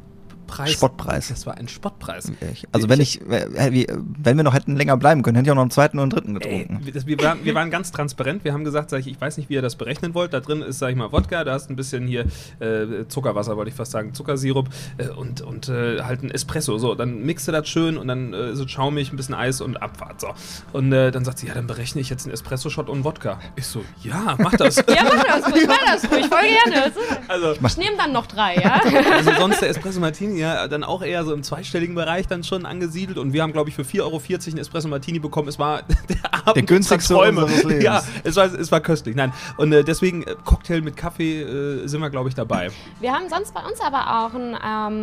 [0.47, 0.71] Preis.
[0.71, 1.27] Spottpreis.
[1.27, 2.31] Das war ein Spottpreis.
[2.53, 5.51] Ich- Also wenn ich, äh, wie- wenn wir noch hätten länger bleiben können, hätte ich
[5.51, 6.85] auch noch einen zweiten und einen dritten Ey, getrunken.
[6.85, 8.43] wir- das, wir, waren, wir waren ganz transparent.
[8.43, 10.33] Wir haben gesagt, sag ich, ich weiß nicht, wie ihr das berechnen wollt.
[10.33, 12.25] Da drin ist, sag ich mal, Wodka, da hast ein bisschen hier
[12.59, 16.77] äh, Zuckerwasser, wollte ich fast sagen, Zuckersirup äh, und, und äh, halt ein Espresso.
[16.77, 20.21] So, dann mixe das schön und dann äh, so schaumig, ein bisschen Eis und Abfahrt.
[20.21, 20.29] So.
[20.73, 23.39] Und äh, dann sagt sie, ja, dann berechne ich jetzt einen Espresso-Shot und Wodka.
[23.55, 24.77] Ich so, ja, mach das.
[24.87, 26.91] Ja, mach das ruhig, mach das ruhig, voll gerne.
[27.27, 28.79] also, Ich nehme dann noch drei, ja?
[29.13, 32.65] Also sonst der Espresso Martini ja dann auch eher so im zweistelligen Bereich dann schon
[32.65, 35.47] angesiedelt und wir haben glaube ich für 4,40 Euro einen Espresso Martini bekommen.
[35.47, 37.43] Es war der Abend Der günstigste Träume.
[37.45, 37.83] unseres Lebens.
[37.83, 39.15] Ja, es war, es war köstlich.
[39.15, 42.69] Nein, und äh, deswegen äh, Cocktail mit Kaffee äh, sind wir glaube ich dabei.
[42.99, 44.55] Wir haben sonst bei uns aber auch einen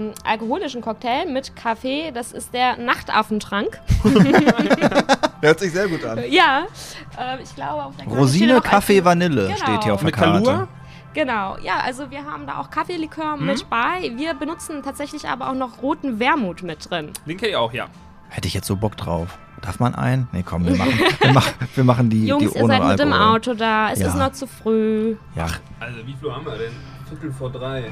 [0.09, 2.11] ähm, alkoholischen Cocktail mit Kaffee.
[2.12, 3.81] Das ist der Nachtaffentrank.
[5.40, 6.20] Hört sich sehr gut an.
[6.31, 6.66] Ja,
[7.18, 9.57] äh, ich glaube auf der Karte Rosine, Kaffee, Vanille Genau.
[9.57, 10.44] steht hier auf der Mit Karte.
[10.44, 10.68] Kalua?
[11.14, 13.46] Genau, ja, also wir haben da auch Kaffeelikör Mhm.
[13.46, 14.12] mit bei.
[14.16, 17.12] Wir benutzen tatsächlich aber auch noch roten Wermut mit drin.
[17.27, 17.87] Den kenne ich auch, ja.
[18.29, 19.38] Hätte ich jetzt so Bock drauf.
[19.62, 20.29] Darf man einen?
[20.33, 22.98] Nee, komm, wir machen, wir machen, wir machen die, Jungs, die ihr ohne seid mit
[22.98, 23.35] dem Alkohol.
[23.37, 23.92] Auto da.
[23.92, 24.09] Es Ja.
[24.09, 25.16] ist noch zu früh.
[25.37, 25.46] Ja.
[25.81, 26.72] Also wie viel haben wir denn?
[27.09, 27.90] Viertel vor drei.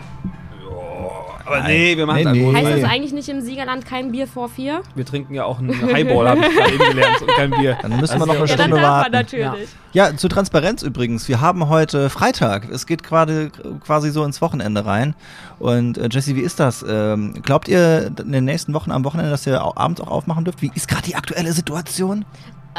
[1.44, 2.55] Aber nee, wir machen Nee, nee.
[2.57, 4.83] Heißt das eigentlich nicht im Siegerland kein Bier vor vier?
[4.94, 7.77] Wir trinken ja auch einen Highball, habe ich gerade eben gelernt, und kein Bier.
[7.83, 9.12] Dann müssen wir Also noch eine ja, Ja, dann Stunde darf warten.
[9.12, 9.68] man natürlich.
[9.92, 11.29] Ja, zur Transparenz übrigens.
[11.29, 12.70] Wir haben heute Freitag.
[12.70, 13.51] Es geht gerade
[13.85, 15.14] quasi so ins Wochenende rein.
[15.59, 16.85] Und äh, Jesse, wie ist das?
[16.88, 20.62] Ähm, glaubt ihr in den nächsten Wochen am Wochenende, dass ihr abends auch aufmachen dürft?
[20.62, 22.25] Wie ist gerade die aktuelle Situation?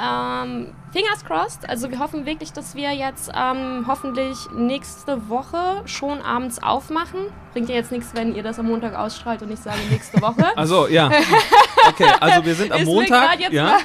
[0.01, 1.67] Ähm, fingers crossed.
[1.69, 7.19] Also wir hoffen wirklich, dass wir jetzt ähm, hoffentlich nächste Woche schon abends aufmachen.
[7.53, 10.45] Bringt ja jetzt nichts, wenn ihr das am Montag ausstrahlt und ich sage nächste Woche.
[10.55, 11.09] Also, ja.
[11.89, 13.29] Okay, also wir sind am Ist mir Montag.
[13.31, 13.63] grad jetzt Ja.
[13.65, 13.79] mal-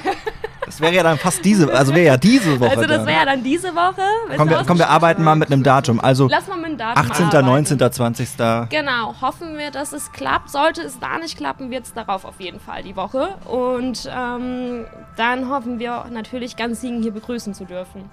[0.65, 2.69] Das wäre ja dann fast diese, also wäre ja diese Woche.
[2.69, 3.07] Also das dann.
[3.07, 4.01] wäre ja dann diese Woche.
[4.27, 5.99] wenn Komm, wir, komm, wir arbeiten mal mit einem Datum.
[5.99, 7.45] Also Lass mal mit dem Datum 18., arbeiten.
[7.47, 8.29] 19., 20.
[8.69, 10.51] Genau, hoffen wir, dass es klappt.
[10.51, 13.29] Sollte es da nicht klappen, wird es darauf auf jeden Fall die Woche.
[13.45, 14.85] Und ähm,
[15.17, 18.09] dann hoffen wir natürlich ganz Siegen hier begrüßen zu dürfen.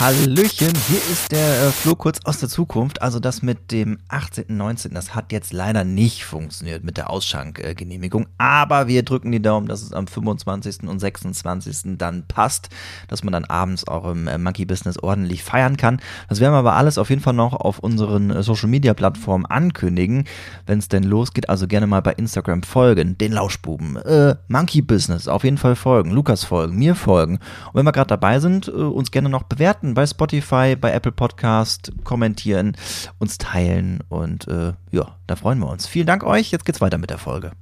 [0.00, 3.02] Hallöchen, hier ist der äh, Flo kurz aus der Zukunft.
[3.02, 8.28] Also das mit dem 18., 19., das hat jetzt leider nicht funktioniert mit der Ausschankgenehmigung.
[8.38, 10.84] Aber wir drücken die Daumen, dass es am 25.
[10.84, 11.98] und 26.
[11.98, 12.68] dann passt,
[13.08, 16.00] dass man dann abends auch im äh, Monkey Business ordentlich feiern kann.
[16.28, 19.46] Das werden wir aber alles auf jeden Fall noch auf unseren äh, Social Media Plattformen
[19.46, 20.26] ankündigen,
[20.66, 21.48] wenn es denn losgeht.
[21.48, 26.12] Also gerne mal bei Instagram folgen, den Lauschbuben, äh, Monkey Business auf jeden Fall folgen,
[26.12, 27.40] Lukas folgen, mir folgen.
[27.66, 31.12] Und wenn wir gerade dabei sind, äh, uns gerne noch bewerten bei Spotify, bei Apple
[31.12, 32.76] Podcast, kommentieren,
[33.18, 35.86] uns teilen und äh, ja, da freuen wir uns.
[35.86, 36.50] Vielen Dank euch.
[36.50, 37.52] Jetzt geht's weiter mit der Folge.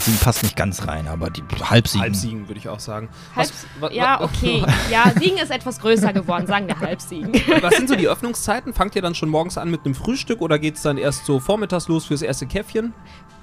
[0.00, 2.02] Siegen passt nicht ganz rein, aber die Halbsiegen.
[2.02, 3.08] Halbsiegen, würde ich auch sagen.
[3.36, 4.64] Halb, was, ja, okay.
[4.90, 7.32] Ja, Siegen ist etwas größer geworden, sagen wir Halbsiegen.
[7.60, 8.72] Was sind so die Öffnungszeiten?
[8.72, 11.38] Fangt ihr dann schon morgens an mit einem Frühstück oder geht es dann erst so
[11.38, 12.94] vormittags los fürs erste Käffchen?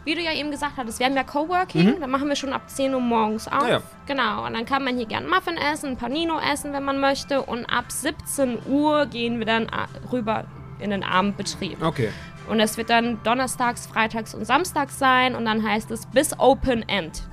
[0.07, 2.69] Wie du ja eben gesagt hattest, wir haben ja Coworking, da machen wir schon ab
[2.69, 3.67] 10 Uhr morgens auf.
[3.67, 3.81] Ja.
[4.05, 7.41] Genau, und dann kann man hier gern Muffin essen, ein Panino essen, wenn man möchte.
[7.41, 10.45] Und ab 17 Uhr gehen wir dann a- rüber
[10.79, 11.83] in den Abendbetrieb.
[11.83, 12.09] Okay.
[12.49, 16.87] Und es wird dann donnerstags, freitags und samstags sein und dann heißt es bis Open
[16.87, 17.23] End.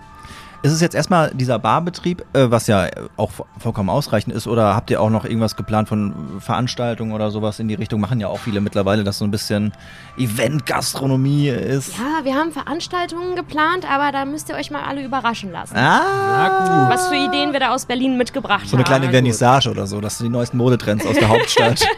[0.64, 2.86] Ist es jetzt erstmal dieser Barbetrieb, äh, was ja
[3.18, 7.30] auch vo- vollkommen ausreichend ist, oder habt ihr auch noch irgendwas geplant von Veranstaltungen oder
[7.30, 8.00] sowas in die Richtung?
[8.00, 9.72] Machen ja auch viele mittlerweile, dass so ein bisschen
[10.16, 11.98] Event-Gastronomie ist.
[11.98, 15.76] Ja, wir haben Veranstaltungen geplant, aber da müsst ihr euch mal alle überraschen lassen.
[15.76, 19.00] Ah, Was für Ideen wir da aus Berlin mitgebracht so eine haben.
[19.00, 19.10] kleine.
[19.12, 21.86] Vernissage oder so, das sind die neuesten Modetrends aus der Hauptstadt.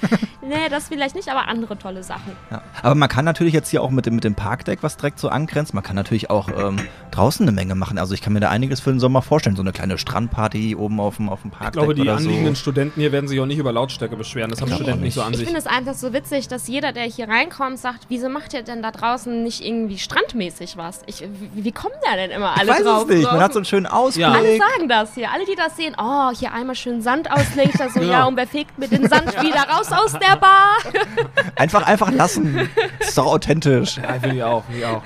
[0.48, 2.32] Nee, das vielleicht nicht, aber andere tolle Sachen.
[2.50, 2.62] Ja.
[2.82, 5.28] Aber man kann natürlich jetzt hier auch mit dem, mit dem Parkdeck, was direkt so
[5.28, 6.78] angrenzt, man kann natürlich auch ähm,
[7.10, 7.98] draußen eine Menge machen.
[7.98, 9.56] Also ich kann mir da einiges für den Sommer vorstellen.
[9.56, 12.54] So eine kleine Strandparty oben auf dem, auf dem Parkdeck Ich glaube, die oder anliegenden
[12.54, 12.60] so.
[12.60, 14.50] Studenten hier werden sich auch nicht über Lautstärke beschweren.
[14.50, 15.46] Das haben Studenten nicht so an Ich sich.
[15.46, 18.82] finde es einfach so witzig, dass jeder, der hier reinkommt, sagt, wieso macht ihr denn
[18.82, 21.02] da draußen nicht irgendwie strandmäßig was?
[21.06, 21.20] Ich,
[21.54, 23.02] wie, wie kommen da denn immer alle Ich weiß drauf?
[23.02, 24.22] es nicht, So man hat so einen schönen Ausblick.
[24.26, 24.32] Ja.
[24.32, 25.30] alle sagen das hier.
[25.32, 27.70] Alle, die das sehen, oh, hier einmal schön Sand auslegen.
[27.72, 28.12] Ich da so, Genau.
[28.12, 30.78] ja, und wer fegt mir den Sand wieder raus aus der Bar?
[31.56, 32.68] Einfach, einfach lassen.
[32.98, 33.96] Das ist doch authentisch.
[33.98, 35.02] Ja, will ich auch, will ich auch.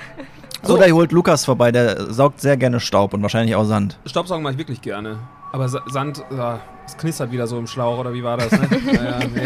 [0.69, 3.99] Oder ihr holt Lukas vorbei, der saugt sehr gerne Staub und wahrscheinlich auch Sand.
[4.05, 5.17] Staubsaugen mache ich wirklich gerne.
[5.51, 8.51] Aber Sa Sand, ja, es knistert wieder so im Schlauch, oder wie war das?
[8.51, 8.67] Ne?
[8.85, 9.41] naja, nee.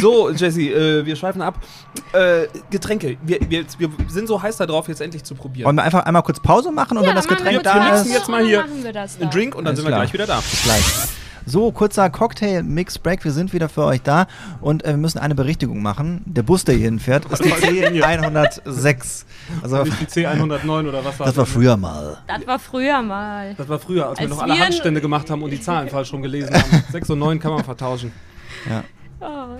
[0.00, 1.54] So, Jesse, äh, wir schweifen ab.
[2.12, 3.18] Äh, Getränke.
[3.22, 5.66] Wir, wir, wir sind so heiß darauf, jetzt endlich zu probieren.
[5.66, 7.80] Wollen wir einfach einmal kurz Pause machen und wenn das machen wir Getränk kurz wir
[7.80, 9.26] da mixen ist, jetzt mal hier dann machen wir das Ein da.
[9.28, 10.00] Drink und dann Alles sind wir klar.
[10.02, 10.36] gleich wieder da.
[10.38, 10.84] Bis gleich.
[11.46, 13.24] So, kurzer Cocktail-Mix-Break.
[13.24, 14.26] Wir sind wieder für euch da
[14.60, 16.22] und äh, wir müssen eine Berichtigung machen.
[16.26, 19.24] Der Bus, der hier hinfährt, ist die C106.
[19.62, 22.18] Also, Nicht die C109 oder was war das war früher mal.
[22.28, 23.54] Das war früher mal.
[23.56, 25.88] Das war früher, als, wir Als noch alle wir- Handstände gemacht haben und die Zahlen
[25.88, 26.84] falsch rum gelesen haben.
[26.92, 28.12] 6 und 9 kann man vertauschen.
[28.70, 28.80] Oh.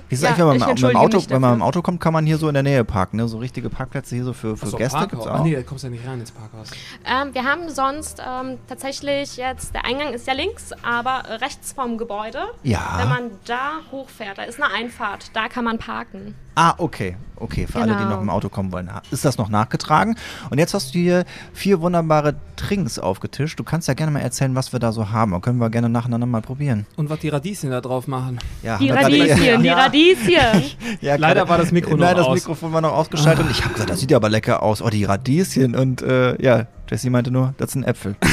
[0.08, 2.12] Wie ist Ja, eigentlich, wenn man, mit dem Auto, wenn man im Auto kommt, kann
[2.12, 3.28] man hier so in der Nähe parken, ne?
[3.28, 5.10] So richtige Parkplätze hier so für, für Achso, Gäste Parkhaus.
[5.10, 5.44] gibt's Ach auch.
[5.44, 6.70] nee, da kommst du ja nicht rein ins Parkhaus.
[7.04, 11.98] Ähm, wir haben sonst ähm, tatsächlich jetzt, der Eingang ist ja links, aber rechts vom
[11.98, 12.40] Gebäude.
[12.62, 12.94] Ja.
[12.98, 16.34] Wenn man da hochfährt, da ist eine Einfahrt, da kann man parken.
[16.54, 17.16] Ah, okay.
[17.36, 18.10] Okay, für alle, die Genau.
[18.16, 20.14] noch im Auto kommen wollen, ist das noch nachgetragen.
[20.50, 23.58] Und jetzt hast du hier vier wunderbare Trinks aufgetischt.
[23.58, 25.32] Du kannst ja gerne mal erzählen, was wir da so haben.
[25.32, 26.86] Dann können wir gerne nacheinander mal probieren.
[26.94, 28.38] Und was die Radieschen da drauf machen.
[28.62, 29.68] Ja, Die Radieschen, die.
[29.70, 30.62] Radieschen.
[31.00, 32.28] Ja, Leider war das Mikro noch Nein, das.
[32.28, 34.80] Mikrofon war noch ausgeschaltet und ich habe gesagt, das sieht ja aber lecker aus.
[34.80, 38.16] Oh, die Radieschen und äh, ja, Jessie meinte nur, das sind Äpfel.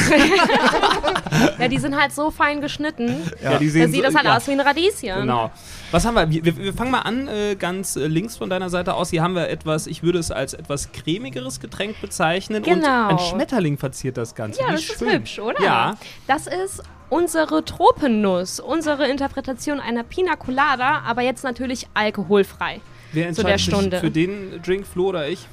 [1.58, 3.16] Ja, die sind halt so fein geschnitten.
[3.42, 3.56] Ja.
[3.58, 4.36] die Da sieht das halt ja.
[4.36, 5.14] aus wie ein Radieschen.
[5.20, 5.50] Genau.
[5.90, 6.44] Was haben wir?
[6.44, 9.10] Wir, wir- fangen mal an, äh, ganz äh, links von deiner Seite aus.
[9.10, 12.58] Hier haben wir etwas, ich würde es als etwas cremigeres Getränk bezeichnen.
[12.58, 13.08] Und Genau.
[13.08, 14.60] ein Schmetterling verziert das Ganze.
[14.60, 15.12] Ja, Wie das ist schön.
[15.12, 15.62] hübsch, oder?
[15.62, 15.96] Ja.
[16.26, 22.80] Das ist unsere Tropennuss, unsere Interpretation einer Pina Colada, aber jetzt natürlich alkoholfrei.
[23.12, 24.00] Wer Zu der entscheidet sich Stunde.
[24.00, 25.46] für den Drink, Flo oder ich?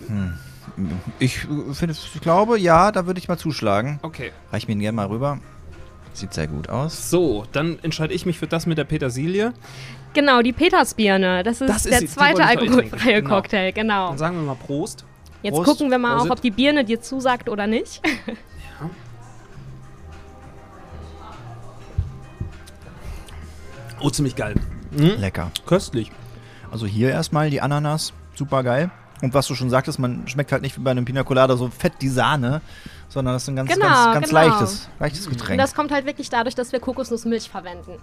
[1.19, 3.99] Ich, finde, ich glaube, ja, da würde ich mal zuschlagen.
[4.03, 4.31] Okay.
[4.51, 5.39] Reich mir ihn gerne mal rüber.
[6.13, 7.09] Sieht sehr gut aus.
[7.09, 9.53] So, dann entscheide ich mich für das mit der Petersilie.
[10.13, 11.43] Genau, die Petersbirne.
[11.43, 13.35] Das ist, Das ist der sie, die zweite wollte ich euch alkoholfreie trinken, genau.
[13.35, 14.07] Cocktail, genau.
[14.09, 15.05] Dann sagen wir mal Prost.
[15.43, 15.69] Jetzt Prost.
[15.69, 16.31] gucken wir mal Prosit.
[16.31, 18.01] auch, ob die Birne dir zusagt oder nicht.
[23.99, 24.55] Oh, ziemlich geil.
[24.91, 25.51] Lecker.
[25.65, 26.11] Köstlich.
[26.71, 28.91] Also hier erstmal die Ananas, super geil.
[29.21, 31.69] Und was du schon sagtest, man schmeckt halt nicht wie bei einem Pina Colada so
[31.69, 32.61] fett die Sahne,
[33.09, 34.39] sondern das ist ein ganz, Genau, ganz, ganz genau.
[34.41, 35.59] leichtes, leichtes Und Getränk.
[35.59, 37.93] das kommt halt wirklich dadurch, dass wir Kokosnussmilch verwenden.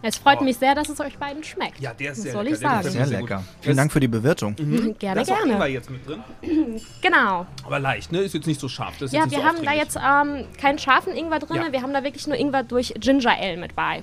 [0.00, 0.44] Es freut Oh.
[0.44, 1.80] mich sehr, dass es euch beiden schmeckt.
[1.80, 2.54] Ja, der ist Was sehr soll lecker.
[2.54, 2.82] ich Der sagen?
[2.84, 3.44] gefällt Sehr mir lecker.
[3.62, 4.54] Vielen Dank für die Bewirtung.
[4.54, 5.66] Gerne, Da ist auch Ingwer gerne.
[5.66, 6.22] jetzt mit drin.
[7.02, 7.46] Genau.
[7.64, 8.18] Aber leicht, ne?
[8.20, 8.94] Ist jetzt nicht so scharf.
[9.00, 11.56] Das ist Ja, jetzt nicht wir so haben da jetzt ähm, keinen scharfen Ingwer drin,
[11.56, 11.72] Ja.
[11.72, 14.02] wir haben da wirklich nur Ingwer durch Ginger Ale mit bei.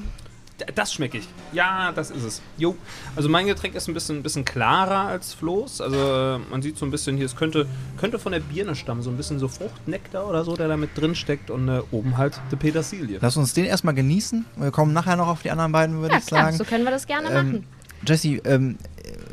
[0.74, 1.28] Das schmecke ich.
[1.51, 2.41] Ja, das ist es.
[2.58, 2.76] Jo.
[3.16, 5.82] Also mein Getränk ist ein bisschen, ein bisschen klarer als Floß.
[5.82, 9.01] Also äh, man sieht so ein bisschen hier, es könnte, könnte von der Birne stammen,
[9.01, 12.18] so ein bisschen so Fruchtnektar oder so, der da mit drin steckt und äh, oben
[12.18, 13.18] halt die Petersilie.
[13.22, 14.45] Lass uns den erstmal genießen.
[14.56, 16.58] Wir kommen nachher noch auf die anderen beiden, würde Ja, ich klar, sagen.
[16.58, 17.68] so können wir das gerne Ähm, machen.
[18.08, 18.78] Jesse, ähm,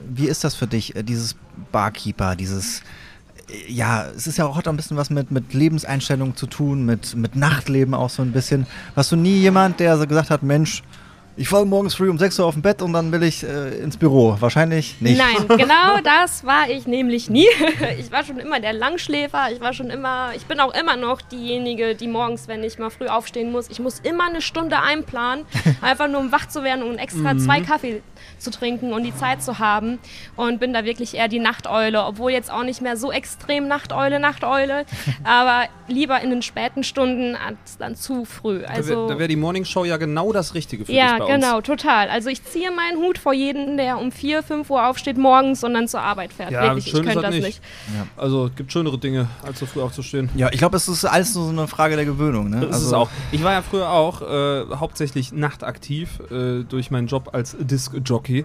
[0.08, 1.36] wie ist das für dich, äh, dieses
[1.70, 2.80] Barkeeper, dieses,
[3.48, 6.46] äh, ja, es ist ja auch hat auch ein bisschen was mit, mit Lebenseinstellung zu
[6.48, 8.66] tun, mit, mit Nachtleben auch so ein bisschen.
[8.96, 10.82] Warst du nie jemand, der so gesagt hat, Mensch,
[11.36, 13.78] ich falle morgens früh um 6 Uhr auf dem Bett und dann will ich äh,
[13.78, 14.36] ins Büro?
[14.38, 15.18] Wahrscheinlich nicht.
[15.18, 17.48] Nein, genau das war ich nämlich nie.
[17.98, 19.50] Ich war schon immer der Langschläfer.
[19.52, 22.90] Ich war schon immer, ich bin auch immer noch diejenige, die morgens, wenn ich mal
[22.90, 25.44] früh aufstehen muss, ich muss immer eine Stunde einplanen,
[25.80, 28.02] einfach nur um wach zu werden und extra zwei Kaffee
[28.42, 29.98] zu trinken und die Zeit zu haben.
[30.36, 34.20] Und bin da wirklich eher die Nachteule, obwohl jetzt auch nicht mehr so extrem Nachteule,
[34.20, 34.84] Nachteule,
[35.24, 38.60] aber lieber in den späten Stunden als dann zu früh.
[38.60, 41.34] Da Also wäre wär die Morning Show ja genau das Richtige für ja, dich bei
[41.36, 41.66] genau, uns.
[41.66, 42.08] total.
[42.08, 45.74] Also ich ziehe meinen Hut vor jeden, der um 4, 5 Uhr aufsteht morgens und
[45.74, 46.50] dann zur Arbeit fährt.
[46.50, 47.44] Ja, Wirklich, ich schön ist könnte das nicht.
[47.46, 47.60] nicht.
[48.16, 50.30] Also es gibt schönere Dinge, als so früh aufzustehen.
[50.36, 52.50] Ja, ich glaube, es ist alles nur so eine Frage der Gewöhnung.
[52.50, 52.66] Ne?
[52.66, 53.08] Das ist es auch.
[53.30, 58.31] Ich war ja früher auch äh, hauptsächlich nachtaktiv äh, durch meinen Job als Disc-Jockey.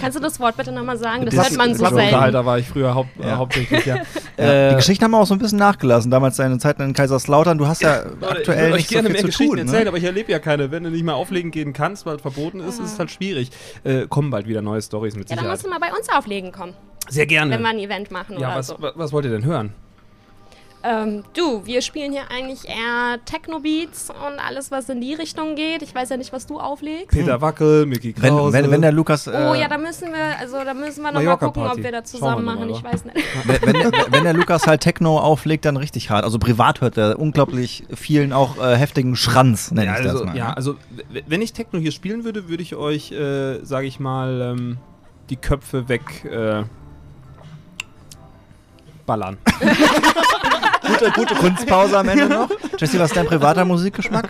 [0.00, 1.24] Kannst du das Wort bitte nochmal sagen?
[1.24, 1.96] Das Das- hört man so selten.
[1.96, 3.34] Unterhalter war ich früher haupt, Ja.
[3.34, 3.96] äh, hauptsächlich, ja.
[4.36, 6.10] Ja, Äh, die Geschichten haben auch so ein bisschen nachgelassen.
[6.10, 7.56] Damals deine Zeit in Kaiserslautern.
[7.56, 9.58] Du hast ja, ich aktuell euch nicht so gerne viel mehr zu Geschichten tun.
[9.58, 9.88] erzählen, Ne?
[9.88, 10.70] aber ich erlebe ja keine.
[10.70, 13.50] Wenn du nicht mehr auflegen gehen kannst, weil es verboten ist, ist es halt schwierig.
[13.84, 15.56] Äh, kommen bald wieder neue Stories mit Ja, dann Sicherheit.
[15.62, 16.74] musst du mal bei uns auflegen kommen,
[17.08, 17.52] Sehr gerne.
[17.52, 18.76] wenn wir ein Event machen ja, oder was, so.
[18.80, 19.72] wa- was wollt ihr denn hören?
[20.86, 25.80] Ähm, du, wir spielen hier eigentlich eher Techno-Beats und alles, was in die Richtung geht.
[25.80, 27.08] Ich weiß ja nicht, was du auflegst.
[27.08, 28.52] Peter Wackel, Mickey Wenn, Krause.
[28.52, 29.26] wenn, wenn der Lukas.
[29.26, 31.68] Äh, Oh ja, da müssen wir, also da müssen wir noch mal Mallorca gucken, ob
[31.68, 31.82] Party.
[31.84, 32.68] wir da zusammen machen.
[32.68, 33.16] Ich weiß nicht.
[33.46, 36.24] wenn, wenn, der- wenn der Lukas halt Techno auflegt, dann richtig hart.
[36.24, 40.24] Also privat hört er unglaublich vielen auch äh, heftigen Schranz, nenne ja, ich das also,
[40.26, 40.36] mal.
[40.36, 40.74] ja, also
[41.26, 44.76] wenn ich Techno hier spielen würde, würde ich euch, äh, sage ich mal, ähm,
[45.30, 46.64] die Köpfe weg äh,
[49.06, 49.38] ballern.
[50.86, 52.48] gute, gute Kunstpause am Ende noch.
[52.78, 54.28] Jesse, was ist dein privater Musikgeschmack?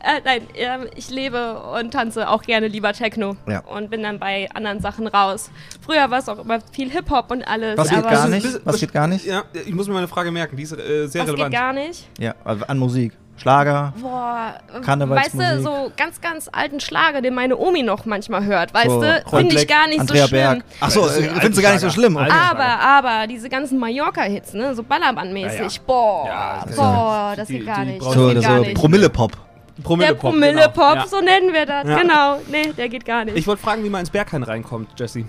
[0.00, 3.60] Äh, nein, ähm, ich lebe und tanze auch gerne lieber Techno Ja.
[3.60, 5.50] und bin dann bei anderen Sachen raus.
[5.84, 7.78] Früher war es auch immer viel Hip-Hop und alles.
[7.78, 8.46] Was geht aber gar nicht?
[8.64, 9.24] Was geht gar nicht?
[9.24, 11.54] Ja, ich muss mir meine Frage merken, die ist äh, sehr Was geht relevant.
[11.54, 12.08] gar nicht?
[12.18, 13.12] Ja, also an Musik.
[13.36, 13.92] Schlager.
[14.00, 18.88] Boah, weißt du, so ganz, ganz alten Schlager, den meine Omi noch manchmal hört, weißt
[18.88, 20.40] So, du, finde ich gar nicht Andrea so schlimm.
[20.40, 20.64] Berg.
[20.80, 22.16] Achso, Das ist äh, findest du gar nicht so schlimm?
[22.16, 22.30] Okay.
[22.30, 25.68] Alten- Aber, aber, diese ganzen Mallorca-Hits, ne, so Ballermann-mäßig, Ja, ja.
[25.86, 27.98] boah, Ja, das- boah, das die- geht gar die nicht.
[27.98, 28.74] brauchen- Das So, geht so gar nicht.
[28.74, 29.32] Promille-Pop.
[29.76, 30.20] Der Promillepop.
[30.30, 30.94] Promille-Pop, genau.
[30.94, 31.06] Ja.
[31.08, 31.98] so nennen wir das, Ja.
[31.98, 32.38] genau.
[32.48, 33.36] Nee, der geht gar nicht.
[33.36, 35.24] Ich wollte fragen, wie man ins Berghain reinkommt, Jesse.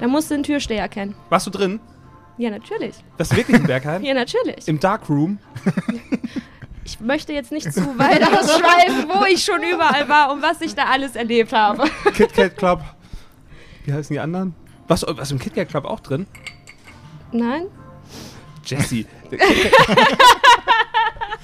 [0.00, 1.14] da musst du den Türsteher kennen.
[1.28, 1.80] Warst du drin?
[2.42, 2.96] Ja, natürlich.
[3.18, 4.02] Das ist wirklich ein Berghain?
[4.04, 4.66] Ja, natürlich.
[4.66, 5.38] Im Darkroom?
[6.84, 10.74] Ich möchte jetzt nicht zu weit ausschweifen, wo ich schon überall war und was ich
[10.74, 11.84] da alles erlebt habe.
[12.12, 12.82] KitKat Club.
[13.84, 14.56] Wie heißen die anderen?
[14.88, 16.26] Was, was im KitKat Club auch drin?
[17.30, 17.68] Nein?
[18.64, 19.06] Jesse.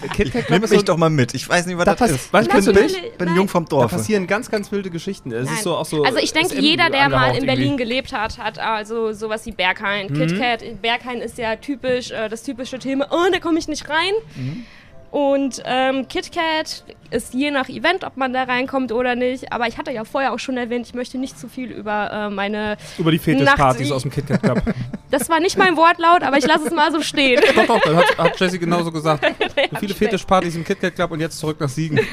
[0.03, 1.35] Der KitKat Club Nimm ist mich so, doch mal mit.
[1.35, 2.33] Ich weiß nicht, was Da das ist.
[2.33, 3.37] weißt ich du, bin, natürlich- ich bin nein.
[3.37, 3.91] jung vom da Dorf.
[3.91, 5.33] passieren ganz, ganz wilde Geschichten.
[5.33, 5.55] Es Nein.
[5.55, 6.05] ist so auch so.
[6.05, 7.85] also ich denke, jeder, der mal in Berlin irgendwie.
[7.85, 10.15] gelebt hat, hat also sowas wie Berghain, Mhm.
[10.15, 10.83] KitKat.
[10.83, 14.13] Berghain ist ja typisch, äh, das typische Thema, oh, da komme ich nicht rein.
[14.37, 14.65] Mhm.
[15.11, 19.53] Und ähm, KitKat ist je nach Event, ob man da reinkommt oder nicht.
[19.53, 22.31] Aber ich hatte ja vorher auch schon erwähnt, ich möchte nicht zu viel über äh,
[22.31, 22.77] meine.
[22.99, 24.63] Über die Fetischpartys aus dem KitKat Club.
[25.11, 27.41] Das war nicht mein Wortlaut, aber ich lasse es mal so stehen.
[27.57, 29.25] doch, doch, dann hat, hat Jesse genauso gesagt.
[29.73, 31.99] hab Viele Fetischpartys im KitKat Club und jetzt zurück nach Siegen.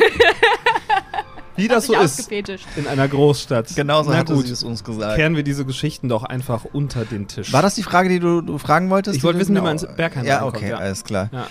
[1.58, 3.76] Wie das so ist in einer Großstadt.
[3.76, 5.16] Genauso Na hat gut, sie es uns gesagt.
[5.16, 7.52] kehren wir diese Geschichten doch einfach unter den Tisch.
[7.54, 9.18] War das die Frage, die du, du fragen wolltest?
[9.18, 10.78] Ich wollte wissen, wie man ins Berghain Ja, reinkommt, okay, ja.
[10.78, 11.30] alles klar.
[11.32, 11.48] Ja.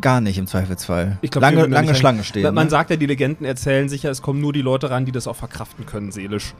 [0.00, 1.18] Gar nicht im Zweifelsfall.
[1.22, 2.54] Ich glaub, lange lange Schlange stehen.
[2.54, 2.70] Man ne?
[2.70, 5.36] sagt ja, die Legenden erzählen sicher, es kommen nur die Leute ran, die das auch
[5.36, 6.54] verkraften können, seelisch.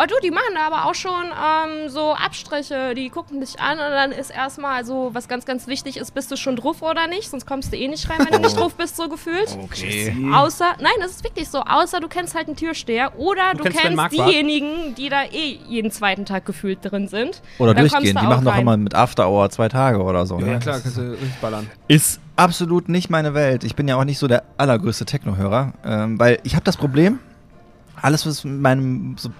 [0.00, 2.94] Oh du, die machen da aber auch schon ähm, so Abstriche.
[2.94, 6.30] Die gucken dich an und dann ist erstmal so, was ganz, ganz wichtig ist, bist
[6.30, 7.28] du schon drauf oder nicht?
[7.28, 9.58] Sonst kommst du eh nicht rein, wenn du nicht drauf bist, so gefühlt.
[9.64, 10.14] Okay.
[10.32, 13.78] Außer, nein, das ist wirklich so, außer du kennst halt einen Türsteher oder du, kennst
[13.78, 14.30] Sven kennst Marquardt?
[14.30, 17.42] diejenigen, die da eh jeden zweiten Tag gefühlt drin sind.
[17.58, 18.14] Oder durchgehen.
[18.14, 20.38] du Die machen doch immer mit After Hour zwei Tage oder so.
[20.38, 20.58] Ja, ne?
[20.60, 21.68] klar, kannst du richtig ballern.
[21.88, 23.64] Ist absolut nicht meine Welt.
[23.64, 27.18] Ich bin ja auch nicht so der allergrößte Techno-Hörer, ähm, weil ich habe das Problem,
[28.02, 29.30] alles, was mit meinem so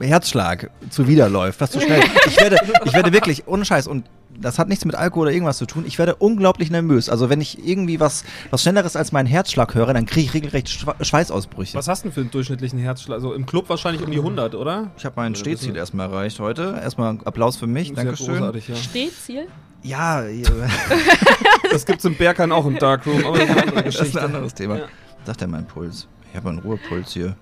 [0.00, 2.02] Herzschlag zuwiderläuft, was zu schnell.
[2.26, 4.06] Ich werde, ich werde wirklich, ohne Scheiß, und
[4.36, 7.08] das hat nichts mit Alkohol oder irgendwas zu tun, ich werde unglaublich nervös.
[7.08, 10.68] Also wenn ich irgendwie was, was Schnelleres als meinen Herzschlag höre, dann kriege ich regelrecht
[11.00, 11.76] Schweißausbrüche.
[11.78, 13.14] Was hast du denn für einen durchschnittlichen Herzschlag?
[13.16, 14.90] Also im Club wahrscheinlich um die 100, oder?
[14.96, 16.78] Ich habe mein Oder Stehziel erstmal erreicht heute.
[16.82, 18.26] Erstmal Applaus für mich, Sehr Dankeschön.
[18.38, 18.74] großartig, ja.
[18.76, 19.46] Stehziel?
[19.82, 20.42] Ja, äh,
[21.70, 24.18] Das gibt's im Berghain auch im Darkroom, aber das ist eine andere Das ist Geschichte.
[24.20, 24.76] ein anderes Thema.
[24.78, 24.84] Ja.
[25.24, 26.08] Sagt er mein Puls?
[26.30, 27.36] Ich habe einen Ruhepuls hier.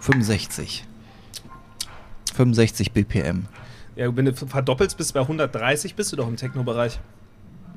[0.00, 0.84] 65.
[2.34, 3.46] 65 BPM.
[3.96, 7.00] Ja, wenn du verdoppelst bist bei 130, bist du doch im Techno-Bereich.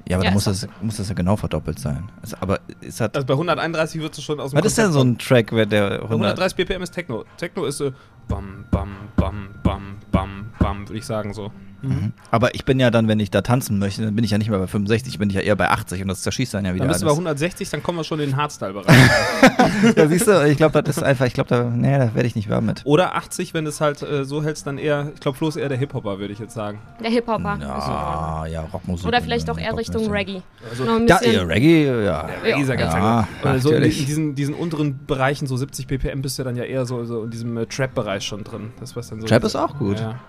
[0.08, 2.10] Ja, aber Ja, da muss das, muss das ja genau verdoppelt sein.
[2.22, 4.86] Also, aber ist das, Also bei 131 würdest du schon aus dem was ist denn
[4.86, 6.12] Konzept so ein Track, wer der Bei 100...
[6.12, 7.26] 130 BPM ist Techno.
[7.38, 7.92] Techno ist äh,
[8.28, 11.52] bam, bam, bam, bam, bam, bam, würde ich sagen so.
[11.84, 12.14] Mhm.
[12.32, 14.50] Aber ich bin ja dann, wenn ich da tanzen möchte, dann bin ich ja nicht
[14.50, 16.86] mehr bei 65, bin ich ja eher bei 80 und das zerschießt dann ja wieder
[16.86, 17.20] Dann bist du bei alles.
[17.20, 18.96] 160, dann kommen wir schon in den Hardstyle-Bereich.
[19.96, 22.36] ja, siehst du, ich glaube, das ist einfach, ich glaube, da, nee, da werde ich
[22.36, 22.82] nicht warm mit.
[22.86, 25.58] Oder 80, wenn du es halt äh, so hältst, dann eher, ich glaube, Flo ist
[25.58, 26.80] eher der Hip-Hopper, würde ich jetzt sagen.
[27.02, 27.58] Der Hip-Hopper.
[27.62, 29.08] Ja, ja, Rockmusik.
[29.08, 30.10] Oder vielleicht auch eher Richtung.
[30.10, 30.42] Reggae.
[30.70, 32.30] Also, Noch ein Da, ja, Reggae, ja.
[32.46, 36.22] Ja, ist ja ganz Ja, ja, so in diesen, diesen unteren Bereichen, so 70 BPM,
[36.22, 38.72] bist du dann ja eher so, so in diesem äh, Trap-Bereich schon drin.
[38.80, 40.00] Das was dann so Trap ist auch gut.
[40.00, 40.20] Ja.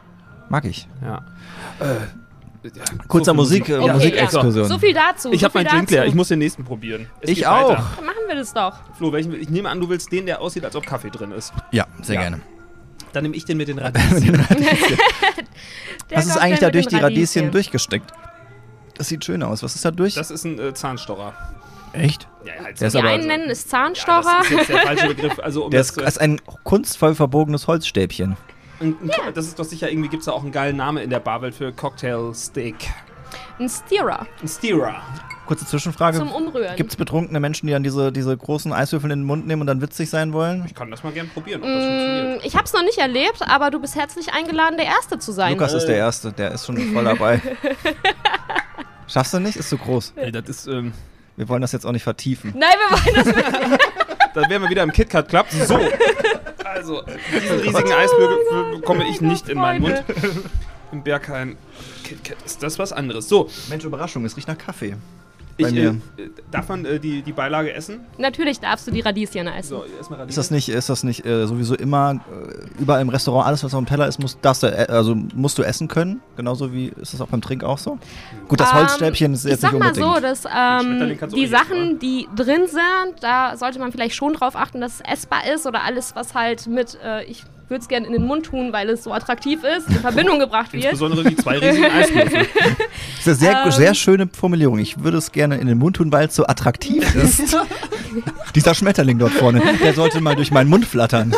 [0.48, 0.86] Mag ich.
[1.02, 1.22] ja.
[1.80, 1.94] Äh,
[2.64, 2.70] ja,
[3.08, 4.64] Kurzer so Musik, äh, Okay, Musikexkursion.
[4.66, 5.30] So viel dazu.
[5.32, 7.08] Ich so habe meinen Drink leer, ich muss den nächsten probieren.
[7.20, 7.68] Es Ich auch.
[7.70, 7.84] Weiter.
[7.96, 8.72] Dann machen wir das doch.
[8.96, 11.52] Flo, welchen, ich nehme an, du willst den, der aussieht, als ob Kaffee drin ist.
[11.72, 12.20] Ja, sehr Ja.
[12.22, 12.40] gerne.
[13.12, 14.46] Dann nehme ich den mit den Radieschen.
[16.10, 18.12] Was ist eigentlich da durch die Radieschen durchgesteckt?
[18.96, 19.62] Das sieht schön aus.
[19.62, 20.14] Was ist da durch?
[20.14, 21.34] Das ist ein äh, Zahnstocher.
[21.92, 22.28] Echt?
[22.44, 24.38] Ja, halt Der ist aber- einen nennen es ja, Zahnstocher.
[24.38, 25.38] das ist jetzt der falsche Begriff.
[25.38, 28.36] Also, um Der das, ist, ist ein kunstvoll verbogenes Holzstäbchen.
[28.84, 31.10] Ein, ein, das ist doch sicher, irgendwie gibt es da auch einen geilen Namen in
[31.10, 32.76] der Barwelt für Cocktail Steak.
[33.58, 34.96] ein Stirrer Ein Steerer.
[35.46, 36.16] Kurze Zwischenfrage.
[36.16, 36.74] zum Umrühren.
[36.76, 39.66] Gibt es betrunkene Menschen, die dann diese, diese großen Eiswürfel in den Mund nehmen und
[39.66, 40.64] dann witzig sein wollen?
[40.66, 42.42] Ich kann das mal gern probieren, ob das funktioniert.
[42.42, 45.32] Mm, Ich habe es noch nicht erlebt, aber du bist herzlich eingeladen, der Erste zu
[45.32, 45.52] sein.
[45.52, 47.42] Lukas ist der Erste, der ist schon voll dabei.
[49.06, 49.56] Schaffst du nicht?
[49.56, 50.14] Ist zu groß.
[50.16, 50.92] Ey, das ist, ähm,
[51.36, 52.54] Wir wollen das jetzt auch nicht vertiefen.
[52.56, 53.80] Nein, wir wollen das mit.
[54.34, 55.46] da wären wir wieder im KitKat Club.
[55.50, 55.78] So.
[56.74, 57.02] Also,
[57.32, 60.02] diesen riesigen Eisbürger bekomme ich nicht in meinen Mund.
[60.92, 61.56] Im Berghain.
[62.44, 63.28] Ist das was anderes.
[63.28, 64.96] So, Mensch, Überraschung, es riecht nach Kaffee.
[65.58, 65.90] Bei ich, mir.
[66.16, 68.00] äh, darf man äh, die, die Beilage essen?
[68.18, 69.68] Natürlich darfst du die Radieschen essen.
[69.68, 73.46] So, erstmal Ist das nicht, ist das nicht äh, sowieso immer äh, überall im Restaurant,
[73.46, 76.20] alles was auf dem Teller ist, muss, darfst du, äh, also musst du essen können?
[76.36, 77.98] Genauso wie ist das auch beim Trink auch so?
[78.48, 80.14] Gut, das Ähm, Holzstäbchen ist ich jetzt sag nicht mal unbedingt.
[80.16, 83.78] so, dass Schmetterling ähm, kannst du die nicht essen, Sachen, die drin sind, da sollte
[83.78, 87.22] man vielleicht schon drauf achten, dass es essbar ist oder alles, was halt mit, äh,
[87.24, 90.38] ich würde es gerne in den Mund tun, weil es so attraktiv ist, in Verbindung
[90.38, 90.84] gebracht wird.
[90.84, 92.46] Insbesondere die zwei riesigen Eiswürfel.
[92.54, 93.70] Das ist eine sehr, Ähm.
[93.72, 94.78] sehr schöne Formulierung.
[94.78, 97.56] Ich würde es gerne in den Mund tun, weil es so attraktiv ist.
[98.54, 101.34] Dieser Schmetterling dort vorne, der sollte mal durch meinen Mund flattern.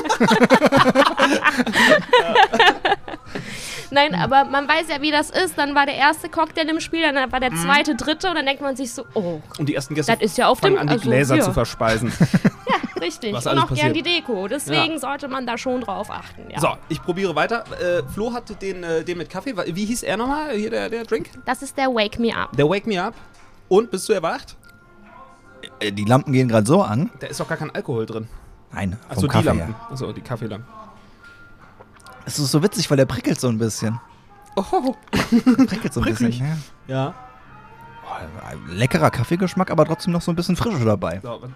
[3.93, 5.57] Nein, aber man weiß ja, wie das ist.
[5.57, 7.57] Dann war der erste Cocktail im Spiel, dann war der Mhm.
[7.65, 10.37] zweite, dritte und dann denkt man sich so, oh, Und die ersten Gäste Das ist
[10.37, 11.45] ja auf fangen dem- an, die also Gläser hier.
[11.45, 12.13] zu verspeisen.
[12.69, 13.33] ja, richtig.
[13.33, 14.49] Was und auch gern die Deko.
[14.49, 16.43] Deswegen sollte man da schon drauf achten.
[16.51, 16.61] Ja.
[16.61, 17.65] So, ich probiere weiter.
[17.81, 19.55] Äh, Flo hatte den, äh, den mit Kaffee.
[19.75, 21.31] Wie hieß er nochmal, hier der, der Drink?
[21.45, 22.57] Das ist der Wake Me Up.
[22.57, 23.15] Der Wake Me Up.
[23.69, 24.57] Und, bist du erwacht?
[25.81, 27.11] Äh, Die Lampen gehen gerade so an.
[27.21, 28.29] Da ist doch gar kein Alkohol drin.
[28.73, 29.67] Nein, vom Achso, die Kaffee Lampen.
[29.67, 29.75] her.
[29.91, 30.69] Achso, die Kaffeelampen.
[32.25, 34.01] Es ist so witzig, weil der prickelt so ein bisschen.
[34.57, 36.31] Oh, Prickelt so ein bisschen.
[36.31, 36.41] Pricklig.
[36.89, 36.95] Ja.
[36.95, 37.15] ja.
[38.05, 41.21] Oh, leckerer Kaffeegeschmack, aber trotzdem noch so ein bisschen Frische dabei.
[41.23, 41.51] So, was-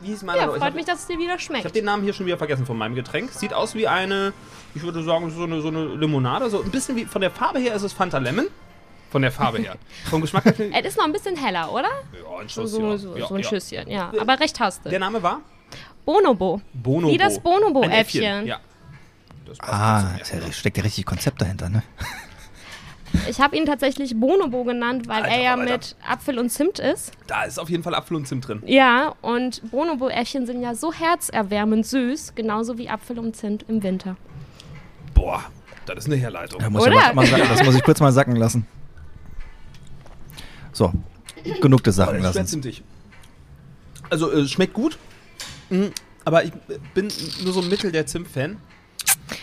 [0.00, 0.38] wie hieß meiner?
[0.38, 1.64] Ja, ich freut hab- mich, dass es dir wieder Ich schmeckt.
[1.64, 3.30] habe den Namen hier schon wieder vergessen von meinem Getränk.
[3.32, 4.32] Sieht aus wie eine,
[4.74, 6.48] ich würde sagen, so eine, so eine Limonade.
[6.50, 8.46] So ein bisschen wie, von der Farbe her ist es Fanta Lemon.
[9.10, 9.76] Von der Farbe her.
[10.10, 10.54] Vom Geschmack her.
[10.72, 11.88] Es ist noch ein bisschen heller, oder?
[12.12, 13.48] Ja, ein So, Schuss, so, so, ja, so ein ja.
[13.48, 14.12] Schüsschen, ja.
[14.20, 14.90] Aber recht hast du.
[14.90, 15.40] Der Name war?
[16.04, 16.60] Bonobo.
[16.74, 17.12] Bonobo.
[17.12, 18.46] Wie das Bonobo-Äffchen.
[18.46, 18.60] Ja.
[19.46, 20.52] Das Ah, ist Äffchen.
[20.52, 21.82] steckt ja richtig Konzept dahinter, ne?
[23.28, 25.72] Ich habe ihn tatsächlich Bonobo genannt, weil Alter, er ja Alter.
[25.72, 27.12] mit Apfel und Zimt ist.
[27.26, 28.62] Da ist auf jeden Fall Apfel und Zimt drin.
[28.66, 34.16] Ja, und Bonobo-Äffchen sind ja so herzerwärmend süß, genauso wie Apfel und Zimt im Winter.
[35.14, 35.44] Boah,
[35.86, 36.60] das ist eine Herleitung.
[36.60, 37.12] Da muss Oder?
[37.14, 38.66] mal sacken, das muss ich kurz mal sacken lassen.
[40.72, 40.92] So,
[41.60, 42.84] genug des Sachen das ist schwer lassen.
[44.10, 44.98] Also, äh, schmeckt gut.
[45.70, 45.92] Mhm,
[46.24, 46.52] aber ich
[46.94, 47.08] bin
[47.42, 48.58] nur so ein Mittel der Zimt-Fan.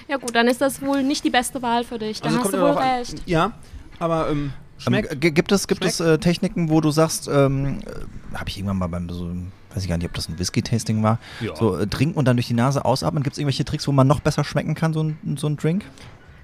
[0.08, 2.22] Ja gut, dann ist das wohl nicht die beste Wahl für dich.
[2.22, 2.88] Dann Also hast du wohl drauf an.
[3.00, 3.22] recht.
[3.26, 3.52] Ja,
[4.00, 5.14] aber ähm, schmeckt.
[5.14, 8.78] Ähm, gibt es, gibt es äh, Techniken, wo du sagst, ähm, äh, habe ich irgendwann
[8.78, 9.30] mal beim so,
[9.74, 11.56] weiß ich gar nicht, ob das ein Whisky-Tasting war, Ja.
[11.56, 13.24] so äh, trinken und dann durch die Nase ausatmen.
[13.24, 15.84] Gibt es irgendwelche Tricks, wo man noch besser schmecken kann, so ein, so ein Drink?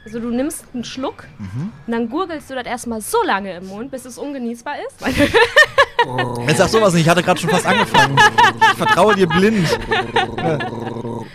[0.03, 1.71] Also du nimmst einen Schluck Mhm.
[1.85, 5.05] und dann gurgelst du das erstmal so lange im Mund, bis es ungenießbar ist.
[6.47, 8.17] Jetzt sag sowas nicht, ich hatte gerade schon fast angefangen.
[8.59, 9.67] ich vertraue dir blind.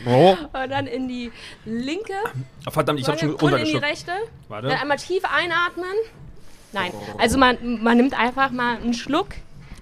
[0.04, 0.36] oh.
[0.52, 1.30] Und dann in die
[1.64, 2.12] linke
[2.68, 4.10] Verdammt, ich habe schon und in die rechte.
[4.48, 4.66] Warte.
[4.68, 5.86] Dann einmal tief einatmen.
[6.72, 9.28] Nein, also man, man nimmt einfach mal einen Schluck,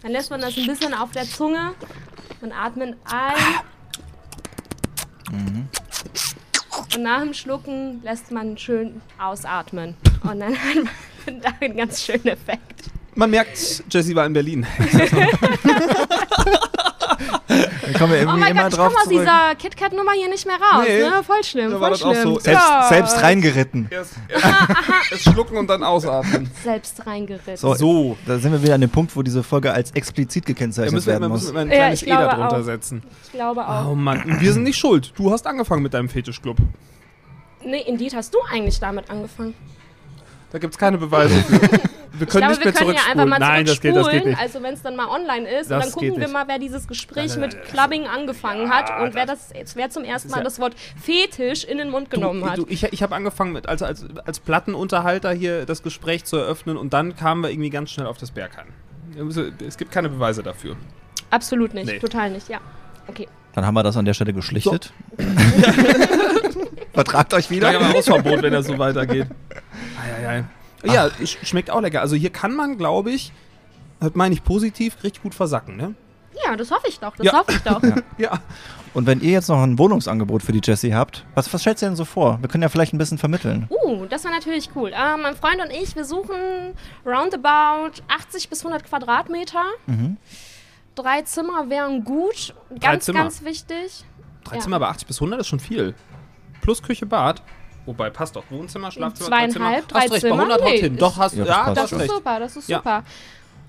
[0.02, 1.72] dann lässt man das ein bisschen auf der Zunge
[2.42, 3.32] und atmet ein.
[6.94, 9.94] Und nach dem Schlucken lässt man schön ausatmen.
[10.22, 10.76] Und dann hat
[11.26, 12.90] man da einen ganz schönen Effekt.
[13.16, 14.66] Man merkt, Jessie war in Berlin.
[17.92, 20.28] Da kommen wir Oh irgendwie mein immer Gott, ich drauf komme aus dieser KitKat-Nummer hier
[20.28, 20.84] nicht mehr raus.
[20.86, 20.98] Nee.
[21.02, 21.22] Ne?
[21.24, 22.34] Voll schlimm, Da war voll das auch schlimm.
[22.34, 22.38] so.
[22.40, 22.86] Selbst, Ja.
[22.88, 23.86] selbst reingeritten.
[23.90, 24.44] Erst, erst,
[25.10, 26.50] erst schlucken und dann ausatmen.
[26.62, 27.56] Selbst reingeritten.
[27.56, 28.16] So, So.
[28.26, 31.12] Da sind wir wieder an dem Punkt, wo diese Folge als explizit gekennzeichnet müssen wir,
[31.12, 31.42] werden wir muss.
[31.42, 32.62] müssen immer ein Ja, kleines ich E da glaube drunter auch.
[32.64, 33.02] setzen.
[33.24, 33.86] Ich glaube auch.
[33.90, 35.12] Oh Mann, wir sind nicht schuld.
[35.16, 36.56] Du hast angefangen mit deinem Fetischclub.
[37.64, 39.54] Nee, Indeed hast du eigentlich damit angefangen.
[40.54, 41.60] Da gibt es keine Beweise für.
[42.16, 44.02] Wir Ich können glaube, nicht wir mehr können ja einfach mal Nein, das geht, das
[44.02, 44.40] geht zurückspulen, nicht.
[44.40, 45.68] also wenn es dann mal online ist.
[45.68, 49.02] Das und dann gucken wir mal, wer dieses Gespräch Nein, nein, mit Clubbing angefangen hat
[49.02, 52.42] und wer das wer zum ersten Mal ja- das Wort Fetisch in den Mund genommen
[52.42, 52.58] du, hat.
[52.58, 56.76] Du, ich ich habe angefangen, mit, als, als, als Plattenunterhalter hier das Gespräch zu eröffnen
[56.76, 58.66] und dann kamen wir irgendwie ganz schnell auf das Berghain.
[59.66, 60.76] Es gibt keine Beweise dafür.
[61.30, 61.98] Absolut nicht, Nee.
[61.98, 62.60] total nicht, ja.
[63.08, 63.26] Okay.
[63.54, 64.92] Dann haben wir das an der Stelle geschlichtet.
[66.94, 67.72] Vertragt euch wieder.
[67.72, 69.26] Sag mal Hausverbot, wenn das so weitergeht.
[70.04, 70.44] Eieiei.
[70.84, 72.00] Ja, sch schmeckt auch lecker.
[72.00, 73.32] Also hier kann man, glaube ich,
[74.00, 75.94] das meine ich positiv, richtig gut versacken, ne?
[76.44, 77.32] Ja, das hoffe ich doch, das Ja.
[77.38, 77.80] hoffe ich doch.
[78.18, 78.40] Ja.
[78.92, 81.86] Und wenn ihr jetzt noch ein Wohnungsangebot für die Jessie habt, was, was stellst du
[81.86, 82.38] denn so vor?
[82.40, 83.68] Wir können ja vielleicht ein bisschen vermitteln.
[83.70, 84.90] Uh, das war natürlich cool.
[84.92, 86.36] Äh, mein Freund und ich, wir suchen
[87.04, 89.62] roundabout 80 bis 100 Quadratmeter.
[89.86, 90.16] Mhm.
[90.94, 92.54] Drei Zimmer wären gut.
[92.80, 93.20] Ganz, Zimmer?
[93.20, 94.04] ganz wichtig.
[94.44, 94.60] Drei Ja.
[94.62, 95.94] Zimmer bei 80 bis 100 ist schon viel.
[96.60, 97.42] Plus Küche, Bad.
[97.86, 98.44] Wobei, passt doch.
[98.50, 100.00] Wohnzimmer, Schlafzimmer, Zweieinhalb, drei drei Zimmer.
[100.00, 100.36] Hast recht, Zimmer?
[100.36, 100.96] bei 100 haut Nee, hin.
[100.96, 101.48] Doch, hast Ja, du.
[101.48, 102.10] das Ja, Das ist recht.
[102.10, 102.76] super, das ist Ja.
[102.78, 103.02] super.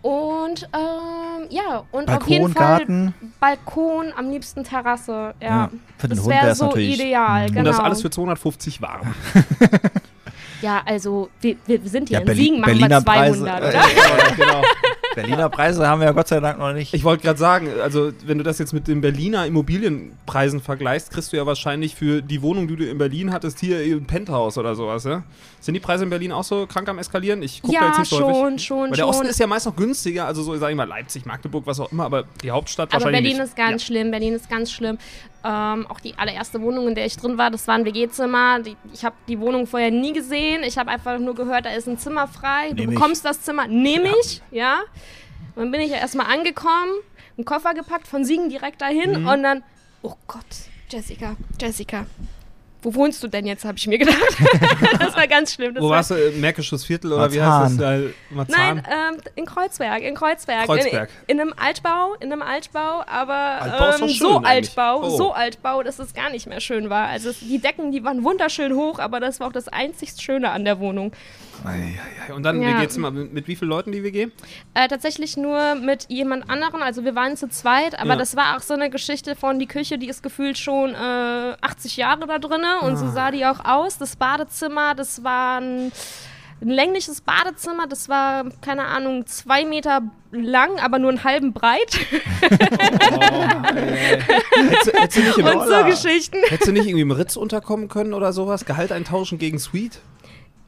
[0.02, 3.14] Und ähm, ja, und auf Balkon, jeden Fall Garten.
[3.40, 5.34] Balkon, am liebsten Terrasse.
[5.42, 7.48] Ja, Ja, für den das Hund wäre so natürlich- ideal.
[7.48, 7.60] Genau.
[7.60, 9.16] Und das alles für 250 warm.
[10.62, 13.78] ja, also wir, wir sind hier Ja, in Berlin- Siegen, machen Berliner wir 200, Preise.
[13.78, 14.30] oder?
[14.32, 14.62] Äh, genau.
[15.16, 16.94] Berliner Preise haben wir ja Gott sei Dank noch nicht.
[16.94, 21.32] Ich wollte gerade sagen, also wenn du das jetzt mit den Berliner Immobilienpreisen vergleichst, kriegst
[21.34, 24.76] du ja wahrscheinlich für die Wohnung, die du in Berlin hattest, hier ein Penthouse oder
[24.76, 25.24] sowas, ja?
[25.66, 27.42] Sind die Preise in Berlin auch so krank am Eskalieren?
[27.42, 28.38] Ich gucke da Ja, jetzt nicht so häufig.
[28.38, 29.30] schon, schon, Weil der Osten schon.
[29.32, 32.06] ist ja meist noch günstiger, also so, sag ich mal, Leipzig, Magdeburg, was auch immer,
[32.06, 33.48] aber die Hauptstadt Aber wahrscheinlich Berlin nicht.
[33.48, 35.00] ist ganz schlimm, Berlin ist ganz schlimm.
[35.44, 38.60] Ähm, auch die allererste Wohnung, in der ich drin war, das war ein WG-Zimmer.
[38.94, 40.62] Ich habe die Wohnung vorher nie gesehen.
[40.64, 42.70] Ich habe einfach nur gehört, da ist ein Zimmer frei.
[42.70, 42.96] Du Nehm ich.
[43.00, 44.82] bekommst das Zimmer, nehme ich, ja.
[45.56, 46.92] Und dann bin ich ja erstmal angekommen,
[47.38, 49.28] einen Koffer gepackt, von Siegen direkt dahin Mhm.
[49.28, 49.64] und dann,
[50.04, 50.46] oh Gott,
[50.90, 52.06] Jessica, Jessica,
[52.86, 54.20] wo wohnst du denn jetzt, habe ich mir gedacht.
[55.00, 55.74] das war ganz schlimm.
[55.74, 56.14] Das Wo war, warst du?
[56.14, 57.72] Äh, Märkisches Viertel oder wie heißt das?
[57.74, 58.04] Marzahn.
[58.04, 58.76] Äh, Marzahn?
[58.78, 60.66] Nein, ähm, in Kreuzberg, in Kreuzberg.
[60.68, 61.10] Kreuzberg.
[61.26, 64.78] In, in einem Altbau, in einem Altbau, aber Altbau ähm, so eigentlich.
[64.78, 65.18] Altbau, Oh.
[65.18, 67.08] so Altbau, dass es gar nicht mehr schön war.
[67.08, 70.52] Also es, die Decken, die waren wunderschön hoch, aber das war auch das einzig Schöne
[70.52, 71.12] an der Wohnung.
[72.36, 72.80] Und dann Ja.
[72.80, 73.12] WG-Zimmer.
[73.12, 74.28] Mit, mit wie vielen Leuten die WG?
[74.74, 78.16] Äh, tatsächlich nur mit jemand anderen, also wir waren zu zweit, aber Ja.
[78.18, 81.98] das war auch so eine Geschichte von die Küche, die ist gefühlt schon äh, 80
[81.98, 82.38] Jahre da
[82.84, 82.98] und Ah.
[82.98, 83.98] so sah die auch aus.
[83.98, 85.92] Das Badezimmer, das war ein,
[86.62, 90.02] ein längliches Badezimmer, das war, keine Ahnung, zwei Meter
[90.32, 91.98] lang, aber nur einen halben breit
[93.56, 96.38] Hättest, du- hättest, du nicht im, und so Geschichten.
[96.48, 98.66] hättest du nicht irgendwie im Ritz unterkommen können oder sowas?
[98.66, 100.00] Gehalt eintauschen gegen Suite?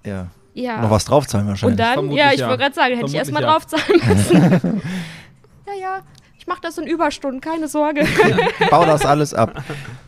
[0.05, 0.27] Ja.
[0.53, 0.81] Ja.
[0.81, 1.77] Noch was draufzahlen und wahrscheinlich.
[1.77, 2.47] dann, Vermutlich ja, ich ja.
[2.47, 4.81] wollte gerade sagen, hätte ich erstmal Vermutlich draufzahlen müssen.
[5.67, 5.99] ja, ja,
[6.47, 8.07] ich mache das in Überstunden, keine Sorge.
[8.71, 9.61] Bau das alles ab.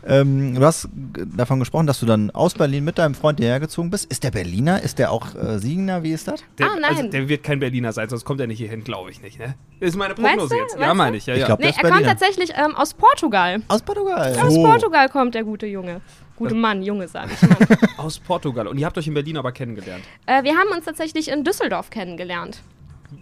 [0.08, 0.88] ähm, du hast
[1.36, 4.06] davon gesprochen, dass du dann aus Berlin mit deinem Freund hierher gezogen bist.
[4.10, 4.82] Ist der Berliner?
[4.82, 6.02] Ist der auch äh, Siegener?
[6.04, 6.42] Wie ist das?
[6.58, 6.96] Der, Ah, nein.
[6.96, 9.38] Also, der wird kein Berliner sein, sonst kommt er nicht hierhin, glaube ich nicht.
[9.38, 9.56] Ne?
[9.82, 10.78] Ist meine Prognose jetzt.
[10.80, 11.26] Ja, meine ich.
[11.26, 11.46] Ja, Ich ja.
[11.48, 13.62] glaub, nee, Der ist er kommt tatsächlich ähm, aus Portugal.
[13.68, 14.34] Aus Portugal.
[14.42, 14.64] Aus Oh.
[14.64, 16.00] Portugal kommt der gute Junge.
[16.38, 17.58] Gute Mann, Junge, sage ich mal.
[17.98, 18.66] Aus Portugal.
[18.68, 20.06] Und ihr habt euch in Berlin aber kennengelernt.
[20.26, 22.62] äh, wir haben uns tatsächlich in Düsseldorf kennengelernt.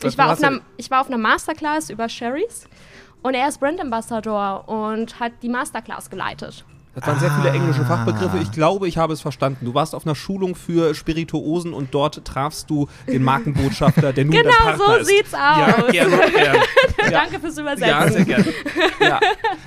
[0.02, 2.68] Was- Ich war, ja- einer, ich war auf einer Masterclass über Sherrys
[3.28, 6.66] und er ist Brand Ambassador und hat die Masterclass geleitet.
[6.96, 8.40] Das waren sehr viele englische Fachbegriffe.
[8.42, 9.66] Ich glaube, ich habe es verstanden.
[9.68, 14.34] Du warst auf einer Schulung für Spirituosen und dort trafst du den Markenbotschafter, der nun
[14.34, 15.08] Genau dein Partner so ist.
[15.08, 15.92] sieht's Ja, aus.
[15.92, 16.58] gerne, gerne.
[17.04, 17.10] Ja.
[17.12, 17.88] Danke fürs Übersetzen.
[17.88, 18.46] Ja, sehr gerne.
[19.00, 19.20] Ja.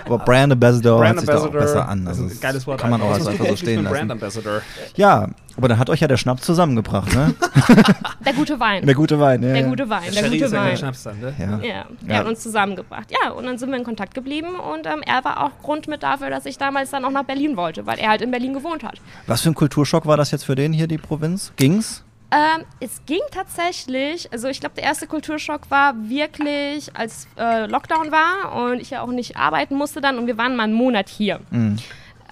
[0.06, 1.60] Aber Brand Ambassador Brand hört sich doch auch Ambassador.
[1.82, 2.04] besser an.
[2.04, 2.80] Das Also ist ein geiles Wort.
[2.80, 4.10] Kann man auch einfach so stehen mit Brand lassen.
[4.10, 4.62] Ambassador.
[4.96, 7.34] Ja, aber dann hat euch ja der Schnaps zusammengebracht, ne?
[8.24, 8.84] Der gute Wein.
[8.86, 9.52] Der gute Wein, ja.
[9.54, 10.02] Der gute Wein.
[10.06, 10.76] Der Sherry gute Wein.
[10.76, 11.34] Schnaps dann, ne?
[11.38, 11.46] Ja.
[11.46, 12.16] Ja, der Ja.
[12.20, 13.08] hat uns zusammengebracht.
[13.10, 16.02] Ja, und dann sind wir in Kontakt geblieben und ähm, er war auch Grund mit
[16.02, 18.84] dafür, dass ich damals dann auch nach Berlin wollte, weil er halt in Berlin gewohnt
[18.84, 19.00] hat.
[19.26, 21.52] Was für ein Kulturschock war das jetzt für den hier, die Provinz?
[21.56, 22.04] Ging's?
[22.32, 28.12] Ähm, es ging tatsächlich, also ich glaube, der erste Kulturschock war wirklich, als äh, Lockdown
[28.12, 31.08] war und ich ja auch nicht arbeiten musste dann und wir waren mal einen Monat
[31.08, 31.40] hier.
[31.50, 31.78] Mhm.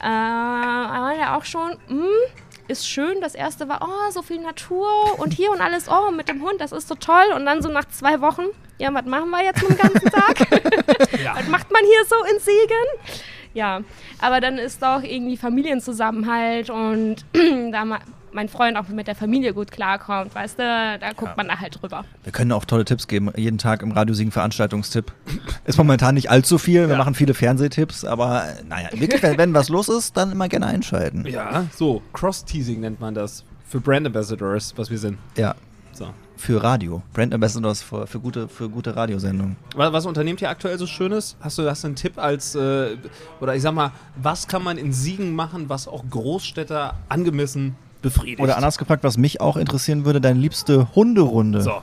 [0.01, 2.05] Äh, war ja auch schon, hm,
[2.69, 3.21] ist schön.
[3.21, 6.61] Das erste war, oh, so viel Natur und hier und alles, oh, mit dem Hund,
[6.61, 7.33] das ist so toll.
[7.35, 8.45] Und dann so nach zwei Wochen,
[8.79, 10.41] ja, was machen wir jetzt dem ganzen Tag?
[11.35, 13.19] was macht man hier so in Siegen?
[13.55, 13.81] Ja,
[14.21, 17.25] aber dann ist doch irgendwie Familienzusammenhalt und
[17.73, 17.85] da
[18.33, 20.63] mein Freund auch mit der Familie gut klarkommt, weißt du,
[21.01, 22.05] da guckt man da halt drüber.
[22.25, 23.31] Wir können auch tolle Tipps geben.
[23.37, 25.13] Jeden Tag im Radio Siegen Veranstaltungstipp.
[25.65, 26.83] Ist momentan nicht allzu viel.
[26.89, 26.99] Wir Ja.
[26.99, 31.27] machen viele Fernsehtipps, aber naja, wirklich, wenn, wenn was los ist, dann immer gerne einschalten.
[31.27, 33.45] Ja, so, Cross-Teasing nennt man das.
[33.67, 35.19] Für Brand Ambassadors, was wir sind.
[35.37, 35.55] Ja,
[35.93, 36.09] So.
[36.37, 37.03] für Radio.
[37.13, 39.57] Brand Ambassadors für, für gute, für gute Radiosendungen.
[39.75, 41.37] Was, was unternehmt ihr aktuell so Schönes?
[41.41, 42.97] Hast du, hast du einen Tipp als, äh,
[43.41, 48.41] oder ich sag mal, was kann man in Siegen machen, was auch Großstädter angemessen befriedigt?
[48.41, 51.63] Oder anders gefragt, was mich auch interessieren würde, deine liebste Hunderunde.
[51.63, 51.83] So.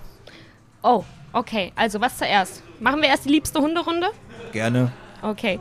[0.84, 1.04] Oh,
[1.34, 2.62] okay, also was zuerst?
[2.80, 4.08] Machen wir erst die liebste Hunderunde?
[4.52, 4.92] Gerne.
[5.22, 5.60] Okay.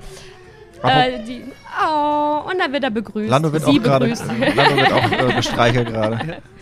[0.82, 1.42] Äh, die,
[1.82, 3.30] oh, und dann wird er begrüßt.
[3.30, 4.26] Lando wird Sie auch gerade begrüßt.
[4.56, 6.42] Lando wird auch äh, gestreichelt gerade.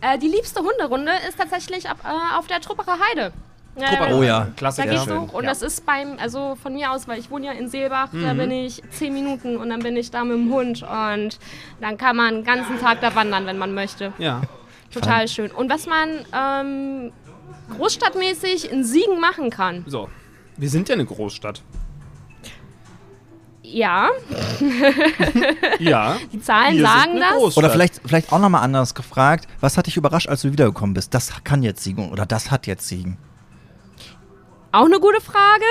[0.00, 3.32] Äh, die liebste Hunderunde ist tatsächlich ab, äh, auf der Truppacher Heide.
[3.76, 4.40] Truppacher Oh ja.
[4.40, 4.88] Da Klassiker.
[4.90, 5.50] gehst du und Ja.
[5.50, 8.38] das ist beim, also von mir aus, weil ich wohne ja in Seelbach, da Mhm.
[8.38, 11.38] bin ich zehn Minuten und dann bin ich da mit dem Hund und
[11.80, 14.12] dann kann man den ganzen Tag da wandern, wenn man möchte.
[14.18, 14.42] Ja.
[14.92, 15.50] Total schön.
[15.50, 17.12] Und was man ähm,
[17.76, 20.08] großstadtmäßig in Siegen machen kann, So.
[20.56, 21.62] Wir sind ja eine Großstadt.
[23.62, 24.08] ja,
[25.80, 26.16] Ja.
[26.32, 27.30] die Zahlen sind sagen das.
[27.32, 27.64] Großstadt.
[27.64, 31.12] Oder vielleicht, vielleicht auch nochmal anders gefragt, was hat dich überrascht, als du wiedergekommen bist?
[31.14, 33.16] Das kann jetzt Siegen oder das hat jetzt Siegen.
[34.74, 35.62] Auch eine gute Frage.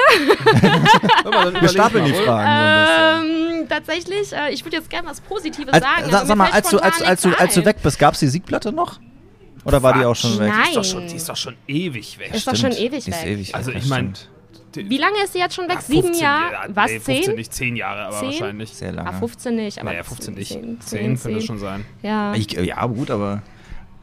[1.59, 6.03] Wir stapeln die Fragen Ähm, tatsächlich, äh, ich würde jetzt gerne was Positives sagen.
[6.03, 8.13] Als, aber sag mir mal, als du, als, als, du, als du weg bist, gab
[8.13, 9.01] es die Siegplatte noch?
[9.65, 10.53] Oder war die auch schon weg?
[10.55, 10.61] Nein.
[10.63, 12.33] Die ist, doch schon, die ist doch schon ewig weg.
[12.33, 13.25] Ist doch schon ewig weg.
[13.25, 14.13] ewig Also weg, ich meine,
[14.71, 14.89] stimmt.
[14.89, 15.81] Wie lange ist sie jetzt schon weg?
[15.81, 16.69] Sieben Jahre?
[16.69, 16.91] Was?
[16.91, 17.35] nee, 15 Zehn?
[17.35, 18.27] nicht, 10 Jahre, aber Zehn?
[18.29, 18.69] wahrscheinlich.
[18.69, 19.09] Sehr lange.
[19.09, 19.79] Ah, 15 nicht.
[19.79, 20.51] Aber Naja, 15 nicht.
[20.51, 21.85] 10, 10, könnte es schon sein.
[22.01, 22.33] Ja.
[22.35, 23.41] Ich, äh, ja, gut, aber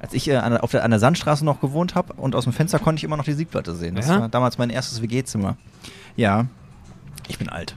[0.00, 2.44] als ich äh, an, der- auf der, an der Sandstraße noch gewohnt habe und aus
[2.44, 3.94] dem Fenster konnte ich immer noch die Siegplatte sehen.
[3.94, 4.20] Das Ja?
[4.20, 5.56] war damals mein erstes WG-Zimmer.
[6.16, 6.46] Ja,
[7.28, 7.76] ich bin alt.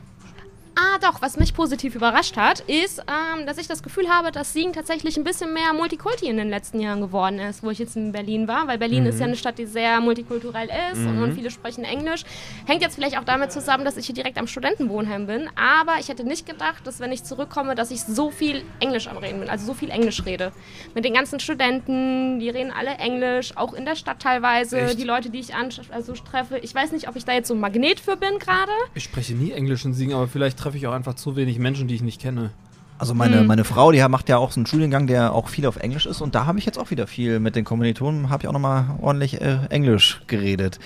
[0.84, 4.52] Ah, doch, was mich positiv überrascht hat, ist, ähm, dass ich das Gefühl habe, dass
[4.52, 7.96] Siegen tatsächlich ein bisschen mehr Multikulti in den letzten Jahren geworden ist, wo ich jetzt
[7.96, 8.68] in Berlin war.
[8.68, 12.24] Weil Berlin ist ja eine Stadt, die sehr multikulturell ist und, und viele sprechen Englisch.
[12.66, 15.50] Hängt jetzt vielleicht auch damit zusammen, dass ich hier direkt am Studentenwohnheim bin.
[15.56, 19.18] Aber ich hätte nicht gedacht, dass wenn ich zurückkomme, dass ich so viel Englisch am
[19.18, 20.52] Reden bin, also so viel Englisch rede.
[20.96, 24.82] Mit den ganzen Studenten, die reden alle Englisch, auch in der Stadt teilweise.
[24.82, 25.00] Echt?
[25.00, 26.58] Die Leute, die ich an, also treffe.
[26.58, 28.72] Ich weiß nicht, ob ich da jetzt so ein Magnet für bin gerade.
[28.96, 31.88] Ich spreche nie Englisch in Siegen, aber vielleicht treffe ich auch einfach zu wenig Menschen,
[31.88, 32.52] die ich nicht kenne.
[33.00, 33.48] Also meine, Hm.
[33.48, 36.22] meine Frau, die macht ja auch so einen Studiengang, der auch viel auf Englisch ist
[36.22, 38.86] und da habe ich jetzt auch wieder viel mit den Kommilitonen, habe ich auch nochmal
[39.02, 40.80] ordentlich äh, Englisch geredet.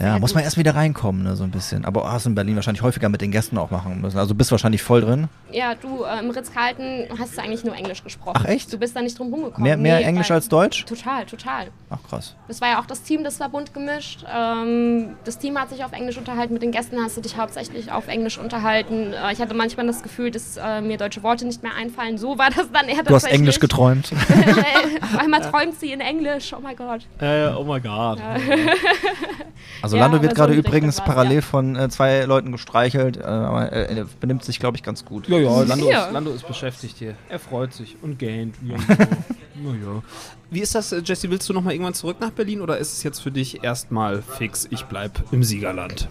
[0.00, 1.84] Ja, muss man erst wieder reinkommen, ne, so ein bisschen.
[1.84, 4.18] Aber hast du in Berlin wahrscheinlich häufiger mit den Gästen auch machen müssen.
[4.18, 5.28] Also bist wahrscheinlich voll drin.
[5.52, 8.36] Ja, du, äh, im Ritz-Carlton hast du eigentlich nur Englisch gesprochen.
[8.40, 8.72] Ach, echt?
[8.72, 9.62] Du bist da nicht drum rumgekommen.
[9.62, 10.84] Mehr, mehr Nee, Englisch als Deutsch?
[10.84, 11.68] Total, total.
[11.90, 12.34] Ach krass.
[12.48, 14.24] Das war ja auch das Team, das war bunt gemischt.
[14.32, 16.54] Ähm, das Team hat sich auf Englisch unterhalten.
[16.54, 19.12] Mit den Gästen hast du dich hauptsächlich auf Englisch unterhalten.
[19.12, 22.18] Äh, ich hatte manchmal das Gefühl, dass äh, mir deutsche Worte nicht mehr einfallen.
[22.18, 24.12] So war das dann eher Du hast Englisch geträumt.
[25.02, 26.52] Auf einmal träumt sie in Englisch.
[26.52, 27.02] Oh mein Gott.
[27.20, 28.18] Äh, oh my god.
[29.82, 31.40] Also Ja, Lando wird so gerade übrigens war's, parallel ja.
[31.42, 35.28] von äh, zwei Leuten gestreichelt, äh, aber äh, er benimmt sich, glaube ich, ganz gut.
[35.28, 36.06] Ja, ja, Lando, Ja.
[36.06, 37.14] Ist, Lando ist beschäftigt hier.
[37.28, 38.54] Er freut sich und gähnt.
[39.56, 40.02] Ja, ja.
[40.50, 41.30] Wie ist das, äh, Jesse?
[41.30, 44.20] Willst du noch mal irgendwann zurück nach Berlin oder ist es jetzt für dich erstmal
[44.20, 46.08] fix, ich bleib im Siegerland?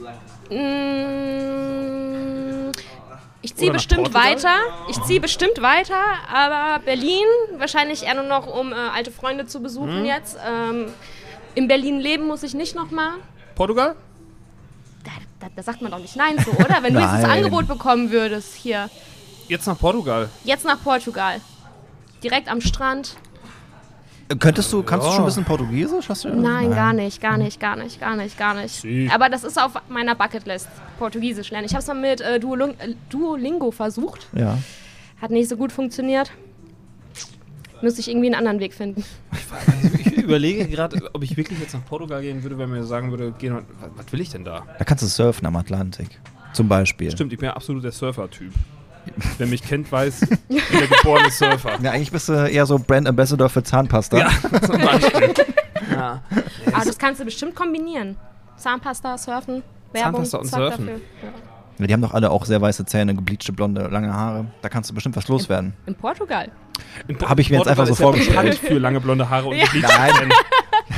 [1.34, 2.72] Mm,
[3.42, 4.32] Ich ziehe bestimmt Portugal?
[4.36, 4.56] weiter.
[4.90, 6.00] Ich ziehe bestimmt weiter,
[6.34, 7.26] aber Berlin
[7.58, 10.06] wahrscheinlich eher nur noch, um äh, alte Freunde zu besuchen Mhm.
[10.06, 10.38] jetzt.
[10.48, 10.86] Ähm,
[11.56, 13.12] in Berlin leben muss ich nicht nochmal.
[13.56, 13.96] Portugal?
[15.04, 16.82] Da, da, da sagt man doch nicht nein so, oder?
[16.82, 17.32] Wenn du jetzt das Nein.
[17.44, 18.90] Angebot bekommen würdest, hier,
[19.48, 20.30] Jetzt nach Portugal.
[20.44, 21.42] jetzt nach Portugal.
[22.24, 23.18] Direkt am Strand.
[24.30, 25.16] Äh, Könntest du, kannst du Ja.
[25.16, 26.08] schon ein bisschen Portugiesisch?
[26.08, 28.82] Hast du, Nein, gar nicht, gar nicht, gar nicht, gar nicht, gar nicht.
[28.82, 29.10] Sie.
[29.14, 31.66] Aber das ist auf meiner Bucketlist, Portugiesisch lernen.
[31.66, 34.28] Ich habe es mal mit äh, Duoling äh, Duolingo versucht.
[34.34, 34.58] Ja.
[35.22, 36.32] Hat nicht so gut funktioniert.
[37.82, 39.04] Müsste ich irgendwie einen anderen Weg finden.
[39.34, 43.34] Ich überlege gerade, ob ich wirklich jetzt nach Portugal gehen würde, wenn mir sagen würde,
[43.38, 44.66] geh noch, was, was will ich denn da?
[44.78, 46.20] Da kannst du surfen am Atlantik.
[46.54, 47.12] Zum Beispiel.
[47.12, 48.54] Stimmt, ich bin ja absolut der Surfer-Typ.
[49.38, 51.78] Wer mich kennt, weiß, ich bin der geborene Surfer.
[51.82, 54.18] Ja, eigentlich bist du eher so Brand Ambassador für Zahnpasta.
[54.18, 54.30] Ja,
[54.62, 55.34] zum Beispiel.
[55.92, 56.22] Ja.
[56.72, 58.16] Aber das kannst du bestimmt kombinieren.
[58.56, 59.62] Zahnpasta, Surfen,
[59.92, 60.24] Werbung.
[60.26, 60.86] Zahnpasta und Surfen.
[60.86, 61.02] dafür.
[61.22, 61.53] Ja.
[61.84, 64.46] Ja, Die haben doch alle auch sehr weiße Zähne, gebleachte, blonde, lange Haare.
[64.62, 65.74] Da kannst du bestimmt was loswerden.
[65.86, 66.50] In Portugal.
[67.08, 68.56] In Po- Hab ich mir jetzt Portugal einfach so ist ja vorgestellt.
[68.58, 69.66] für lange blonde Haare und Ja.
[69.66, 70.12] gebleachte Nein.
[70.20, 70.34] Zähne.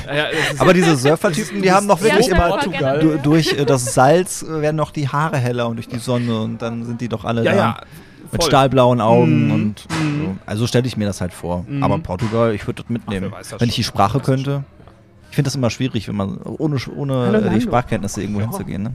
[0.07, 2.99] Ja, es ist- Aber diese Surfertypen, die haben doch wirklich Ja, immer Portugal.
[2.99, 6.41] du, durch äh, das Salz äh, werden noch die Haare heller und durch die Sonne
[6.41, 7.77] und dann sind die doch alle ja, da ja.
[8.31, 8.49] mit voll.
[8.49, 9.51] stahlblauen Augen Mhm.
[9.51, 10.35] und so.
[10.45, 11.65] Also stelle ich mir das halt vor.
[11.67, 11.83] Mhm.
[11.83, 13.31] Aber Portugal, ich würde das mitnehmen.
[13.31, 13.83] weiß das wenn ich die.
[13.83, 14.63] Sprache könnte.
[15.29, 17.61] Ich finde das immer schwierig, wenn man ohne, ohne Hallo, die.
[17.61, 18.47] Sprachkenntnisse irgendwo Ja.
[18.47, 18.83] hinzugehen.
[18.83, 18.91] Ne?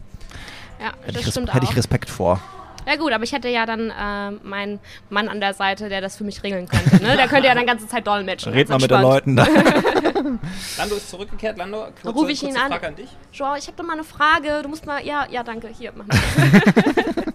[0.81, 2.41] Ja, Hätte, das ich, stimmt hätte ich Respekt vor.
[2.87, 6.17] Ja gut, aber ich hätte ja dann äh, meinen Mann an der Seite, der das
[6.17, 7.03] für mich regeln könnte.
[7.03, 7.17] Ne?
[7.17, 8.53] Der könnte ja dann ganze Zeit dolmetschen.
[8.53, 9.03] Red mal mit den.
[9.03, 9.47] Leuten da.
[10.79, 11.59] Lando ist zurückgekehrt.
[11.59, 12.71] Lando, kurze, Ruf ich ihn an.
[12.71, 13.09] Frage an dich.
[13.33, 14.63] Joao, ich habe doch mal eine Frage.
[14.63, 15.05] Du musst mal.
[15.05, 15.69] Ja, ja, danke.
[15.69, 16.19] Hier, mach mal.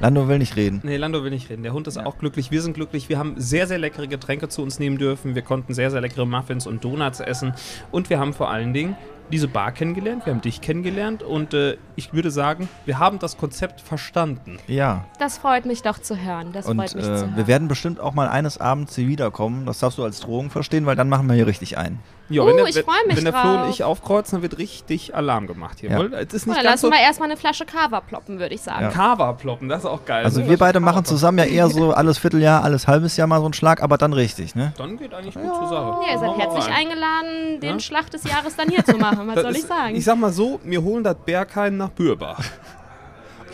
[0.00, 0.80] Lando will nicht reden.
[0.82, 1.62] Nee, Lando will nicht reden.
[1.62, 2.50] Der Hund ist auch glücklich.
[2.50, 3.08] Wir sind glücklich.
[3.08, 5.34] Wir haben sehr, sehr leckere Getränke zu uns nehmen dürfen.
[5.34, 7.54] Wir konnten sehr, sehr leckere Muffins und Donuts essen.
[7.90, 8.96] Und wir haben vor allen Dingen
[9.30, 10.26] diese Bar kennengelernt.
[10.26, 11.22] Wir haben dich kennengelernt.
[11.22, 14.58] Und äh, ich würde sagen, wir haben das Konzept verstanden.
[14.66, 15.04] Ja.
[15.18, 16.52] Das freut mich doch zu hören.
[16.52, 17.32] Das Und freut mich zu äh, hören.
[17.36, 19.66] wir werden bestimmt auch mal eines Abends hier wiederkommen.
[19.66, 21.98] Das darfst du als Drohung verstehen, weil dann machen wir hier richtig ein.
[22.30, 24.42] Ja, Uh, wenn der, ich wenn- freu mich Wenn der Flo und ich aufkreuzen, dann
[24.42, 25.90] wird richtig Alarm gemacht hier.
[25.90, 25.98] Ja.
[25.98, 26.14] wohl?
[26.14, 28.62] Es ist nicht dann ganz so lassen wir erstmal eine Flasche Kava ploppen, würde ich
[28.62, 28.84] sagen.
[28.84, 28.88] Ja.
[28.90, 29.68] Kava ploppen.
[29.68, 30.24] Das ist auch geil.
[30.24, 33.26] Also So, wir beide Kava machen zusammen ja eher so alles Vierteljahr, alles halbes Jahr
[33.26, 34.72] mal so einen Schlag, aber dann richtig, ne?
[34.78, 36.00] Dann geht eigentlich gut zur Sache.
[36.06, 36.72] Ja, ihr seid herzlich rein.
[36.72, 37.80] eingeladen, den Ja?
[37.80, 39.13] Schlag des Jahres dann hier zu machen.
[39.26, 39.94] Was Das soll ich ist- sagen?
[39.96, 42.42] Ich sag mal so, wir holen das Berghain nach Bürbach.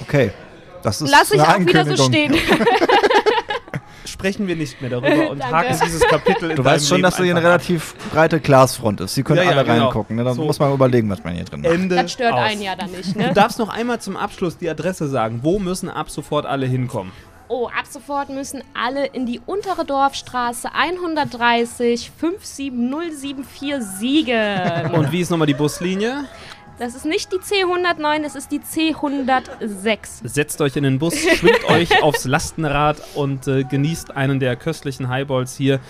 [0.03, 0.31] Okay.
[0.83, 2.35] Das ist Lass ich auch wieder so stehen.
[4.07, 7.17] Sprechen wir nicht mehr darüber und haken dieses Kapitel in Du weißt schon, Leben dass
[7.17, 9.15] du hier eine relativ breite Glasfront ist.
[9.15, 9.85] Sie können Ja, ja, alle genau.
[9.87, 10.17] reingucken.
[10.17, 10.25] Ne?
[10.25, 10.45] Da So.
[10.45, 11.73] muss man überlegen, was man hier drin macht.
[11.73, 12.41] Ende Das stört aus.
[12.41, 13.33] einen ja dann nicht, Du ne?
[13.35, 15.41] darfst noch einmal zum Abschluss die Adresse sagen.
[15.43, 17.13] Wo müssen ab sofort alle hinkommen?
[17.53, 24.95] Oh, ab sofort müssen alle in die untere Dorfstraße 130 57074 Siegen.
[24.95, 26.27] Und wie ist nochmal die Buslinie?
[26.79, 30.21] Das ist nicht die C109, das ist die C106.
[30.23, 35.09] Setzt euch in den Bus, schwimmt euch aufs Lastenrad und äh, genießt einen der köstlichen
[35.09, 35.81] Highballs hier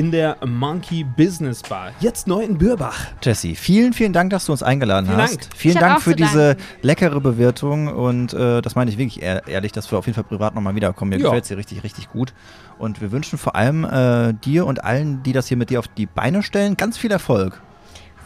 [0.00, 1.90] in der Monkey Business Bar.
[2.00, 3.08] Jetzt neu in Bürbach.
[3.22, 5.40] Jesse, vielen, vielen Dank, dass du uns eingeladen Vielen hast.
[5.42, 5.48] Dank.
[5.54, 6.62] Vielen Ich Dank für diese danken.
[6.80, 10.24] leckere Bewertung und äh, das meine ich wirklich ehr ehrlich, dass wir auf jeden Fall
[10.24, 11.10] privat nochmal wiederkommen.
[11.10, 11.24] Mir Ja.
[11.24, 12.32] gefällt es hier richtig, richtig gut.
[12.78, 15.88] Und wir wünschen vor allem äh, dir und allen, die das hier mit dir auf
[15.88, 17.60] die Beine stellen, ganz viel Erfolg.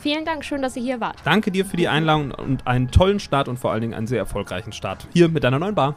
[0.01, 1.17] Vielen Dank, schön, dass ihr hier wart.
[1.25, 4.19] Danke dir für die Einladung und einen tollen Start und vor allen Dingen einen sehr
[4.19, 5.97] erfolgreichen Start hier mit deiner neuen Bar.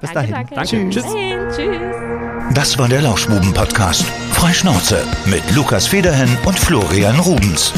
[0.00, 0.46] Bis danke, dahin.
[0.48, 0.54] danke.
[0.54, 0.90] Danke.
[0.90, 1.02] Tschüss.
[1.04, 1.38] Dahin.
[1.50, 2.54] Tschüss.
[2.54, 4.04] Das war der Lauschbuben-Podcast.
[4.32, 7.72] Freischnauze mit Lukas Federhen und Florian Rubens.